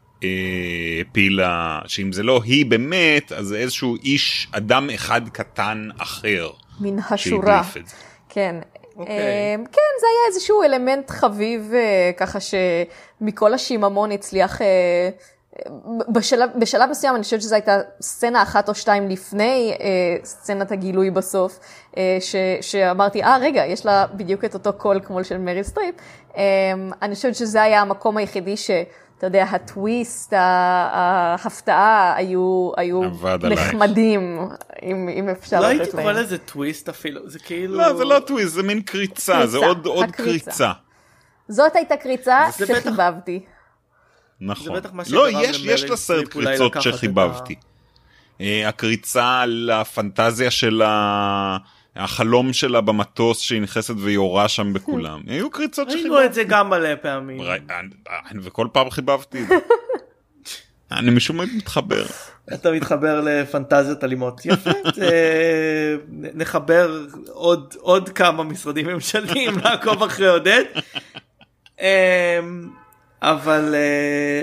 [1.01, 6.51] הפילה שאם זה לא היא באמת אז זה איזשהו איש אדם אחד קטן אחר.
[6.81, 7.62] מן השורה.
[8.29, 8.57] כן.
[8.61, 8.83] Okay.
[8.97, 9.55] אוקיי.
[9.55, 15.11] אמ, כן זה היה איזשהו אלמנט חביב אה, ככה שמכל השיממון הצליח אה,
[16.09, 21.11] בשלב, בשלב מסוים אני חושבת שזו הייתה סצנה אחת או שתיים לפני אה, סצנת הגילוי
[21.11, 21.59] בסוף,
[21.97, 25.95] אה, ש, שאמרתי, אה רגע, יש לה בדיוק את אותו קול כמו של מריל סטריפ.
[26.37, 26.43] אה,
[27.03, 28.70] אני חושבת שזה היה המקום היחידי ש...
[29.23, 30.39] אתה יודע, הטוויסט, ה-
[31.43, 33.01] ההפתעה היו, היו.
[33.51, 34.39] נחמדים,
[34.83, 36.16] אם, אם אפשר לא לתת הייתי קורא להם.
[36.25, 39.87] לזה טוויסט אפילו זה כאילו לא זה לא טוויסט זה מין קריצה זה קריצה, עוד
[39.87, 40.45] עוד הקריצה.
[40.45, 40.73] קריצה.
[41.49, 43.41] זאת הייתה קריצה זה בטח- שחיבבתי.
[44.41, 44.77] נכון.
[44.77, 47.55] בטח מה לא, יש, יש לסרט קריצות שחיבבתי.
[48.41, 51.57] אה, הקריצה על הפנטזיה של ה...
[51.97, 55.20] החלום שלה במטוס שהיא נכנסת ויורה שם בכולם.
[55.26, 56.26] היו קריצות ראינו שחיבבתי.
[56.26, 57.40] את זה גם מלא פעמים
[58.43, 59.55] וכל פעם חיבבתי את זה.
[60.99, 62.05] אני משום מה מתחבר.
[62.55, 64.70] אתה מתחבר לפנטזיות אלימות יפה
[66.34, 70.64] נחבר עוד עוד כמה משרדים ממשלתיים לעקוב אחרי עודד
[71.80, 71.86] אמ,
[73.22, 74.43] אבל אה,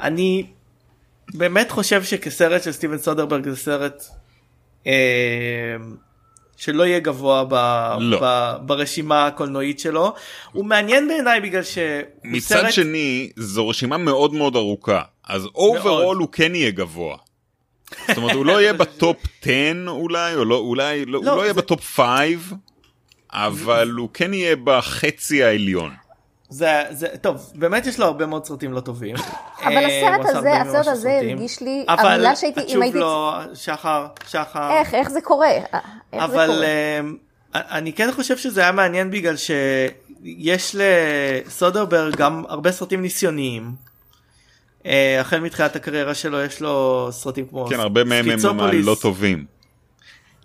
[0.00, 0.46] אני
[1.34, 4.04] באמת חושב שכסרט של סטיבן סודרברג זה סרט
[4.86, 4.92] אמ,
[6.56, 7.54] שלא יהיה גבוה ב,
[8.00, 8.18] לא.
[8.22, 10.12] ב, ברשימה הקולנועית שלו
[10.52, 11.84] הוא מעניין בעיניי בגלל שהוא
[12.24, 17.16] מצד סרט שני זו רשימה מאוד מאוד ארוכה אז overall הוא כן יהיה גבוה.
[18.08, 19.50] זאת אומרת הוא לא יהיה בטופ 10
[19.88, 22.06] אולי או לא אולי לא, הוא לא, לא יהיה זה- בטופ 5
[23.32, 25.90] אבל הוא כן יהיה בחצי העליון.
[26.52, 29.16] זה, זה טוב באמת יש לו הרבה מאוד סרטים לא טובים.
[29.64, 31.20] אבל אה, הסרט הזה- הסרט הזה.
[31.22, 35.46] הרגיש לי- אבל המילה שהייתי- אם התשוב הייתי- לו שחר שחר איך, איך זה קורה?
[35.48, 35.78] אה,
[36.12, 36.66] איך זה אבל קורה?
[36.66, 37.00] אה,
[37.78, 43.72] אני כן חושב שזה היה מעניין בגלל שיש לסודרברג גם הרבה סרטים ניסיוניים.
[45.20, 48.38] החל מתחילת הקריירה שלו יש לו סרטים כמו כן הרבה מהם הם.
[48.84, 49.44] לא טובים.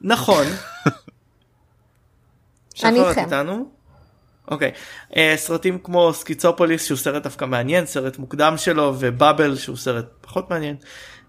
[0.02, 0.46] נכון.
[0.46, 0.56] אני
[2.76, 3.24] שחר, את איתכם.
[3.24, 3.77] איתנו?
[4.52, 4.72] אוקיי.
[5.16, 10.50] אה, סרטים כמו סקיצופוליס שהוא סרט דווקא מעניין, סרט מוקדם שלו, ובאבל שהוא סרט פחות
[10.50, 10.76] מעניין,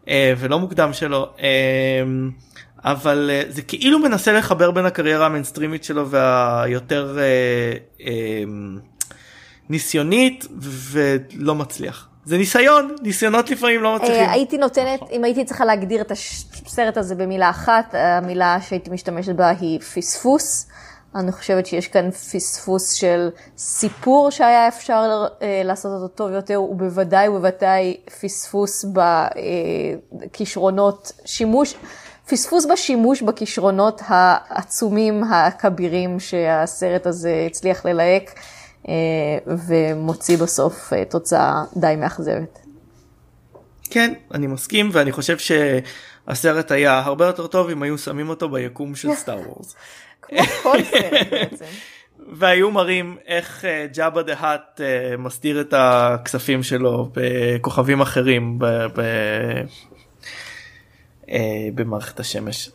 [0.09, 1.29] אה, ולא מוקדם שלו.
[1.41, 2.03] אה,
[2.85, 7.25] אבל אה, זה כאילו מנסה לחבר בין הקריירה המיינסטרימית שלו והיותר אה,
[8.07, 8.43] אה,
[9.69, 12.09] ניסיונית ולא מצליח.
[12.25, 14.17] זה ניסיון, ניסיונות לפעמים לא מצליחים.
[14.17, 19.35] אה, הייתי נותנת, אם הייתי צריכה להגדיר את הסרט הזה במילה אחת, המילה שהייתי משתמשת
[19.35, 20.69] בה היא פספוס.
[21.19, 27.29] אני חושבת שיש כאן פספוס של סיפור שהיה אפשר אה, לעשות אותו טוב יותר, ובוודאי
[27.29, 28.85] ובוודאי פספוס
[30.13, 31.75] בכישרונות שימוש,
[32.29, 38.35] פספוס בשימוש בכישרונות העצומים הכבירים שהסרט הזה הצליח ללהק,
[38.89, 38.95] אה,
[39.47, 42.59] ומוציא בסוף אה, תוצאה די מאכזבת.
[43.91, 48.95] כן, אני מסכים ואני חושב שהסרט היה הרבה יותר טוב אם היו שמים אותו ביקום
[48.95, 49.75] של סטאר וורס.
[50.29, 51.65] כמו כל סרט בעצם.
[52.33, 58.65] והיו מראים איך אה, ג'אבה דה האט אה, מסתיר את הכספים שלו בכוכבים אחרים ב-
[58.95, 59.65] ב-
[61.31, 62.71] אה, במערכת השמש.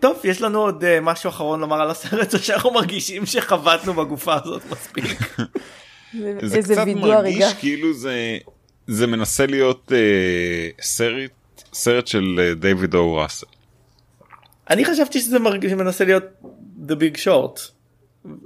[0.00, 4.62] טוב יש לנו עוד משהו אחרון לומר על הסרט או שאנחנו מרגישים שחבטנו בגופה הזאת
[4.70, 5.04] מספיק.
[6.42, 7.54] זה קצת מרגיש הריגה.
[7.58, 8.38] כאילו זה
[8.86, 11.30] זה מנסה להיות אה, סרט
[11.72, 13.46] סרט של דיוויד או ראסל.
[14.70, 16.24] אני חשבתי שזה מרגיש מנסה להיות
[16.88, 17.76] The Big Short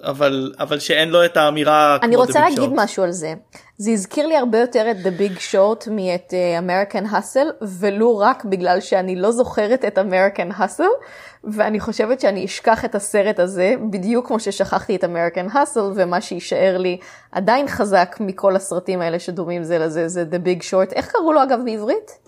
[0.02, 2.82] אבל אבל שאין לו את האמירה אני כמו The רוצה Big להגיד Short.
[2.82, 3.34] משהו על זה.
[3.76, 8.44] זה הזכיר לי הרבה יותר את The Big Short מאת אה, American Hustle, ולו רק
[8.44, 11.04] בגלל שאני לא זוכרת את American Hustle,
[11.44, 16.78] ואני חושבת שאני אשכח את הסרט הזה, בדיוק כמו ששכחתי את American Hustle, ומה שיישאר
[16.78, 16.98] לי
[17.32, 20.92] עדיין חזק מכל הסרטים האלה שדומים זה לזה, זה The Big Short.
[20.94, 22.18] איך קראו לו אגב בעברית?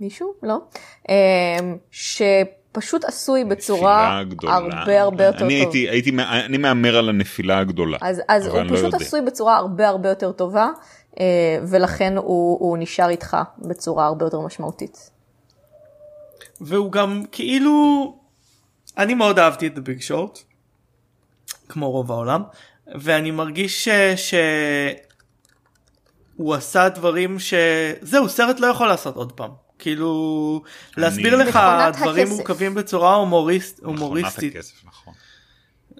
[0.00, 0.32] מישהו?
[0.42, 0.56] לא?
[1.08, 1.58] אה,
[2.72, 4.22] שפשוט עשוי בצורה.
[4.42, 5.72] הרבה הרבה יותר אני טוב.
[5.74, 6.10] הייתי הייתי
[6.46, 7.98] אני מהמר על הנפילה הגדולה.
[8.00, 8.96] אז, אז הוא לא פשוט יודע.
[8.96, 10.68] עשוי בצורה הרבה הרבה יותר טובה,
[11.20, 11.24] אה,
[11.68, 15.10] ולכן הוא, הוא נשאר איתך בצורה הרבה יותר משמעותית.
[16.60, 18.16] והוא גם כאילו
[18.98, 20.38] אני מאוד אהבתי את Big Short
[21.68, 22.42] כמו רוב העולם
[22.94, 23.88] ואני מרגיש ש...
[24.16, 24.34] ש...
[26.36, 30.62] הוא עשה דברים שזהו סרט לא יכול לעשות עוד פעם כאילו
[30.96, 31.58] להסביר לך
[31.96, 32.36] דברים הכסף.
[32.36, 35.14] מורכבים בצורה הומוריסט, מכונת הומוריסטית הכסף, נכון.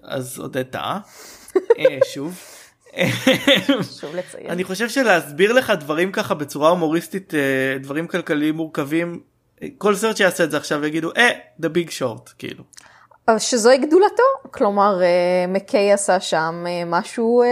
[0.03, 0.99] אז עודד טעה
[1.79, 2.39] אה, שוב.
[3.81, 4.49] חשוב לציין.
[4.49, 9.21] אני חושב שלהסביר לך דברים ככה בצורה הומוריסטית אה, דברים כלכליים מורכבים
[9.77, 11.29] כל סרט שיעשה את זה עכשיו יגידו אה
[11.61, 12.63] the big short כאילו.
[13.37, 15.07] שזוהי גדולתו, כלומר אה,
[15.47, 17.47] מקיי עשה שם אה, משהו אה,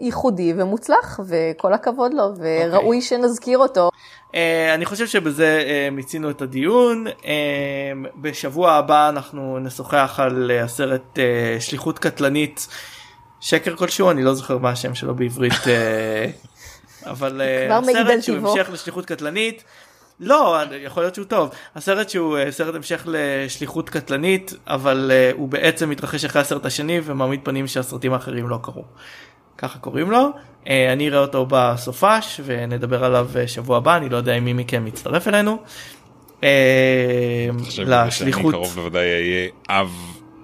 [0.00, 3.90] ייחודי ומוצלח, וכל הכבוד לו, וראוי שנזכיר אותו.
[4.34, 7.32] אה, אני חושב שבזה אה, מיצינו את הדיון אה,
[8.16, 12.66] בשבוע הבא אנחנו נשוחח על הסרט אה, שליחות קטלנית
[13.40, 16.26] שקר כלשהו אני לא זוכר מה השם שלו בעברית אה,
[17.12, 18.36] אבל על הסרט שהוא.
[18.36, 19.64] המשך לשליחות קטלנית.
[20.20, 25.48] לא יכול להיות שהוא טוב הסרט שהוא אה, סרט המשך לשליחות קטלנית אבל אה, הוא
[25.48, 28.84] בעצם מתרחש אחרי הסרט השני ומעמיד פנים שהסרטים האחרים לא קרו.
[29.58, 30.30] ככה קוראים לו.
[30.68, 34.86] אה, אני אראה אותו בסופש ונדבר עליו שבוע הבא, אני לא יודע אם מי מכם
[34.86, 35.58] יצטרף אלינו.
[37.58, 39.90] חושב שאני לשליחות, קרוב לוודאי אהיה אב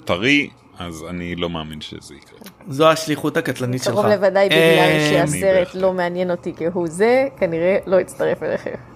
[0.05, 2.39] טרי אז אני לא מאמין שזה יקרה.
[2.69, 3.93] זו השליחות הקטלנית שלך.
[3.93, 5.75] קרוב לוודאי בגלל אני שהסרט.
[5.75, 8.92] לא מעניין אותי כהוא זה, כנראה לא אצטרף אליכם.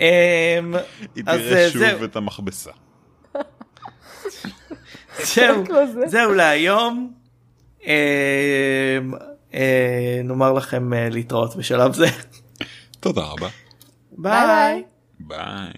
[0.00, 0.74] אמ,
[1.14, 2.70] היא אז תראה אה, שוב את המכבסה.
[5.22, 6.06] זהו, לא.
[6.08, 7.12] זהו להיום.
[7.84, 7.90] אמ,
[9.54, 12.06] אה, נאמר לכם אה, להתראות בשלב זה.
[13.00, 13.48] תודה רבה.
[14.12, 14.84] ביי.
[15.20, 15.72] ביי.